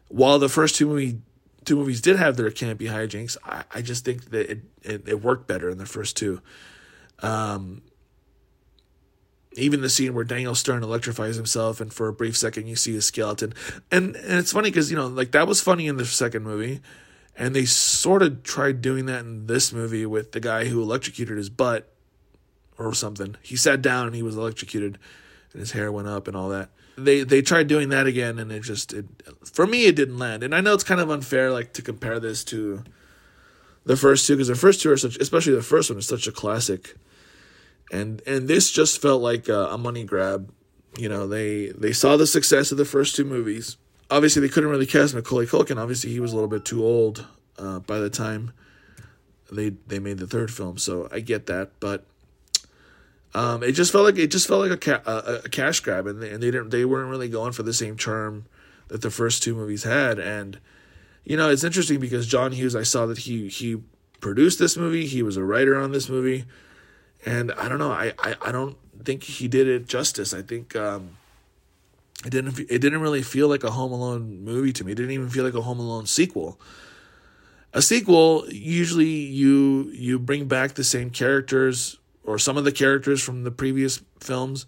[0.08, 1.20] while the first two movie
[1.66, 5.22] two movies did have their campy hijinks, I, I just think that it, it, it
[5.22, 6.42] worked better in the first two.
[7.20, 7.82] Um,
[9.54, 12.96] even the scene where Daniel Stern electrifies himself, and for a brief second you see
[12.96, 13.54] a skeleton,
[13.92, 16.82] and and it's funny because you know like that was funny in the second movie
[17.38, 21.38] and they sort of tried doing that in this movie with the guy who electrocuted
[21.38, 21.92] his butt
[22.78, 23.36] or something.
[23.42, 24.98] He sat down and he was electrocuted
[25.52, 26.70] and his hair went up and all that.
[26.98, 29.06] They they tried doing that again and it just it
[29.44, 30.44] for me it didn't land.
[30.44, 32.84] And I know it's kind of unfair like to compare this to
[33.84, 36.28] the first two because the first two are such especially the first one is such
[36.28, 36.96] a classic.
[37.92, 40.54] And and this just felt like a, a money grab.
[40.98, 43.76] You know, they they saw the success of the first two movies
[44.10, 45.78] obviously they couldn't really cast Macaulay Culkin.
[45.78, 47.26] Obviously, he was a little bit too old
[47.58, 48.52] uh, by the time
[49.52, 50.78] they they made the third film.
[50.78, 52.06] So I get that, but
[53.34, 56.08] um, it just felt like it just felt like a, ca- a, a cash grab,
[56.08, 58.46] and they, and they didn't they weren't really going for the same charm
[58.88, 60.20] that the first two movies had.
[60.20, 60.60] And
[61.24, 63.82] you know, it's interesting because John Hughes, I saw that he he
[64.22, 65.06] produced this movie.
[65.06, 66.46] He was a writer on this movie,
[67.26, 67.92] and I don't know.
[67.92, 70.34] I I, I don't think he did it justice.
[70.34, 70.76] I think.
[70.76, 71.18] Um,
[72.26, 74.94] it didn't it didn't really feel like a Home Alone movie to me.
[74.94, 76.60] It didn't even feel like a Home Alone sequel.
[77.72, 83.22] A sequel usually you you bring back the same characters or some of the characters
[83.22, 84.66] from the previous films.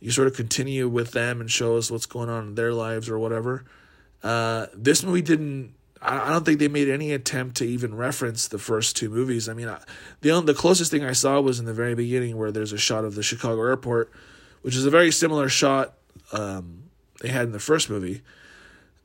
[0.00, 3.10] You sort of continue with them and show us what's going on in their lives
[3.10, 3.64] or whatever.
[4.22, 5.74] Uh, this movie didn't.
[6.00, 9.48] I don't think they made any attempt to even reference the first two movies.
[9.50, 9.74] I mean,
[10.22, 13.04] the the closest thing I saw was in the very beginning, where there's a shot
[13.04, 14.10] of the Chicago airport,
[14.62, 15.94] which is a very similar shot
[16.32, 16.75] um,
[17.20, 18.22] they had in the first movie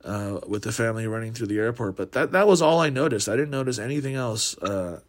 [0.04, 1.96] uh, with the family running through the airport.
[1.96, 3.28] But that that was all I noticed.
[3.28, 4.56] I didn't notice anything else.
[4.58, 5.00] Uh,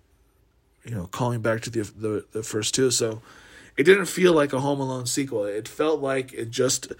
[0.83, 2.91] you know, calling back to the, the the first two.
[2.91, 3.21] So
[3.77, 5.45] it didn't feel like a Home Alone sequel.
[5.45, 6.91] It felt like it just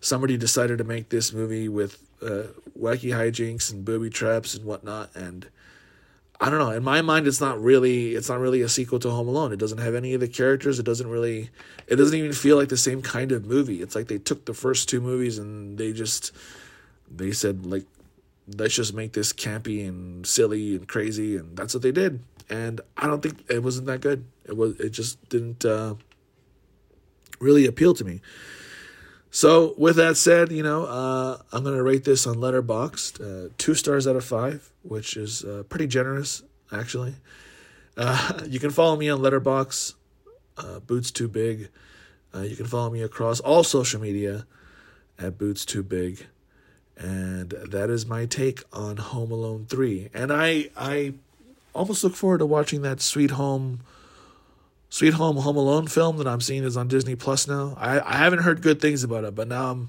[0.00, 2.44] somebody decided to make this movie with uh,
[2.78, 5.48] wacky hijinks and booby traps and whatnot, and
[6.42, 6.72] I don't know.
[6.72, 9.52] In my mind, it's not really it's not really a sequel to Home Alone.
[9.52, 10.80] It doesn't have any of the characters.
[10.80, 11.50] It doesn't really.
[11.86, 13.80] It doesn't even feel like the same kind of movie.
[13.80, 16.32] It's like they took the first two movies and they just
[17.08, 17.84] they said like
[18.58, 22.18] let's just make this campy and silly and crazy and that's what they did.
[22.50, 24.24] And I don't think it wasn't that good.
[24.44, 25.94] It was it just didn't uh,
[27.38, 28.20] really appeal to me.
[29.34, 33.74] So with that said, you know, uh, I'm gonna rate this on Letterboxd, uh, two
[33.74, 37.14] stars out of five, which is uh, pretty generous actually.
[37.96, 39.94] Uh, you can follow me on Letterboxd,
[40.58, 41.70] uh, Boots Too Big.
[42.34, 44.46] Uh, you can follow me across all social media
[45.18, 46.26] at Boots Too Big,
[46.98, 50.10] and that is my take on Home Alone three.
[50.12, 51.14] And I I
[51.74, 53.80] almost look forward to watching that Sweet Home
[54.92, 57.74] Sweet Home Home Alone film that I'm seeing is on Disney Plus now.
[57.78, 59.88] I, I haven't heard good things about it, but now I'm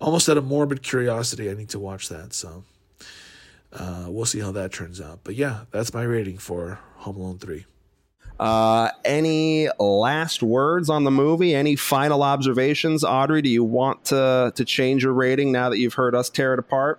[0.00, 1.48] almost at a morbid curiosity.
[1.48, 2.32] I need to watch that.
[2.32, 2.64] So
[3.72, 5.20] uh, we'll see how that turns out.
[5.22, 7.66] But yeah, that's my rating for Home Alone 3.
[8.40, 11.54] Uh, any last words on the movie?
[11.54, 13.42] Any final observations, Audrey?
[13.42, 16.58] Do you want to to change your rating now that you've heard us tear it
[16.58, 16.98] apart?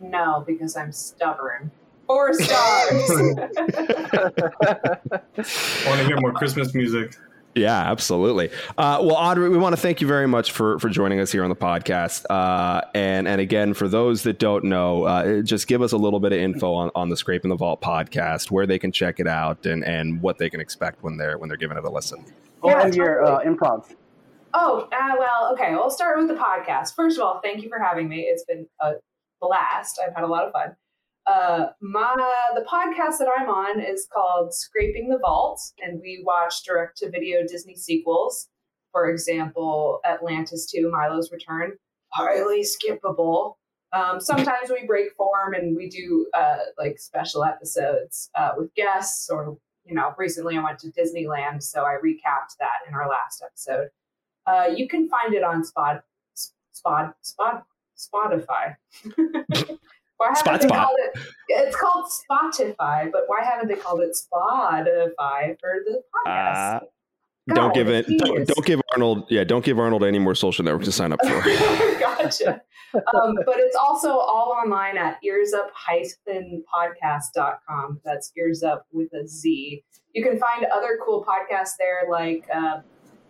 [0.00, 1.70] No, because I'm stubborn.
[2.10, 3.10] Four stars.
[3.10, 3.46] I
[5.86, 7.16] want to hear more Christmas music.
[7.54, 8.50] Yeah, absolutely.
[8.76, 11.44] Uh, well, Audrey, we want to thank you very much for for joining us here
[11.44, 12.24] on the podcast.
[12.28, 16.18] Uh, and and again, for those that don't know, uh, just give us a little
[16.18, 19.20] bit of info on, on the Scrape Scraping the Vault podcast, where they can check
[19.20, 21.90] it out, and and what they can expect when they're when they're giving it a
[21.90, 22.24] listen.
[22.62, 23.94] Or yeah, your uh, improv.
[24.52, 25.76] Oh uh, well, okay.
[25.76, 26.96] We'll start with the podcast.
[26.96, 28.22] First of all, thank you for having me.
[28.22, 28.94] It's been a
[29.40, 30.00] blast.
[30.04, 30.74] I've had a lot of fun.
[31.30, 32.12] Uh, my
[32.56, 37.10] the podcast that I'm on is called Scraping the Vault, and we watch direct to
[37.10, 38.48] video Disney sequels.
[38.90, 41.74] For example, Atlantis 2, Milo's Return,
[42.08, 43.54] highly skippable.
[43.92, 49.30] Um, sometimes we break form and we do uh, like special episodes uh, with guests,
[49.30, 53.44] or you know, recently I went to Disneyland, so I recapped that in our last
[53.46, 53.90] episode.
[54.48, 56.02] Uh, you can find it on Spot,
[56.72, 57.64] Spot, Spot,
[57.96, 58.74] Spotify.
[60.20, 60.84] Why haven't Spot they Spot.
[60.84, 61.18] called it?
[61.48, 66.76] It's called Spotify, but why haven't they called it Spotify for the podcast?
[66.76, 66.80] Uh,
[67.48, 68.06] God, don't give it.
[68.06, 69.24] Don't, don't, give Arnold.
[69.30, 71.40] Yeah, don't give Arnold any more social networks to sign up for.
[71.98, 72.60] gotcha.
[72.94, 78.00] Um, but it's also all online at earsup-podcast.com.
[78.04, 79.82] That's ears up with a Z.
[80.12, 82.80] You can find other cool podcasts there, like uh,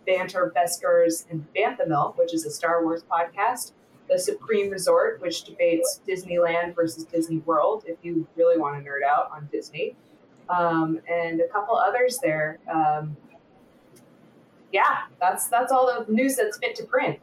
[0.05, 3.71] Banter Beskers and Banthamel, which is a Star Wars podcast
[4.11, 9.03] the Supreme Resort, which debates Disneyland versus Disney World, if you really want to nerd
[9.07, 9.95] out on Disney,
[10.49, 12.59] um, and a couple others there.
[12.71, 13.15] Um,
[14.73, 17.19] yeah, that's that's all the news that's fit to print.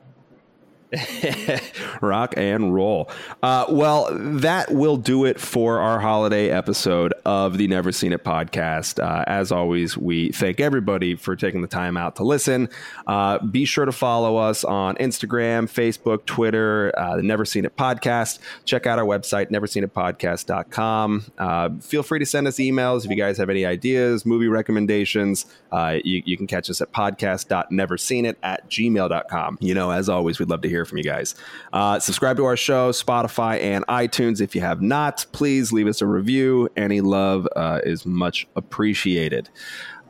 [2.00, 3.10] Rock and roll.
[3.42, 8.24] Uh, well, that will do it for our holiday episode of the Never Seen It
[8.24, 9.02] podcast.
[9.02, 12.68] Uh, as always, we thank everybody for taking the time out to listen.
[13.06, 17.76] Uh, be sure to follow us on Instagram, Facebook, Twitter, uh, the Never Seen It
[17.76, 18.38] podcast.
[18.64, 21.32] Check out our website, neverseenitpodcast.com.
[21.36, 25.44] Uh, feel free to send us emails if you guys have any ideas, movie recommendations.
[25.70, 29.58] Uh, you, you, can catch us at podcast.neverseenit at gmail.com.
[29.60, 31.34] You know, as always, we'd love to hear hear from you guys.
[31.72, 34.40] Uh, subscribe to our show, Spotify and iTunes.
[34.40, 36.68] If you have not, please leave us a review.
[36.76, 39.48] Any love uh, is much appreciated.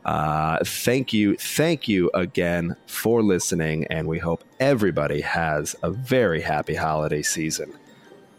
[0.04, 6.40] Uh, thank you, thank you again for listening, and we hope everybody has a very
[6.40, 7.72] happy holiday season.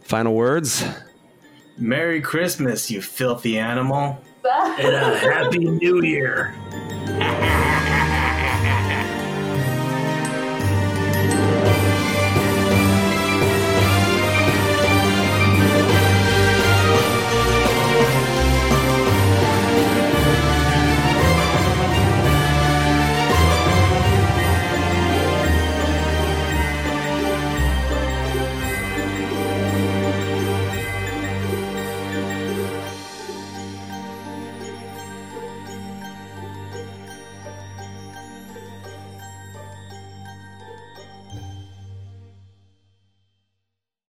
[0.02, 0.84] Final words.
[1.78, 4.20] Merry Christmas, you filthy animal.
[4.50, 6.56] and a Happy New Year.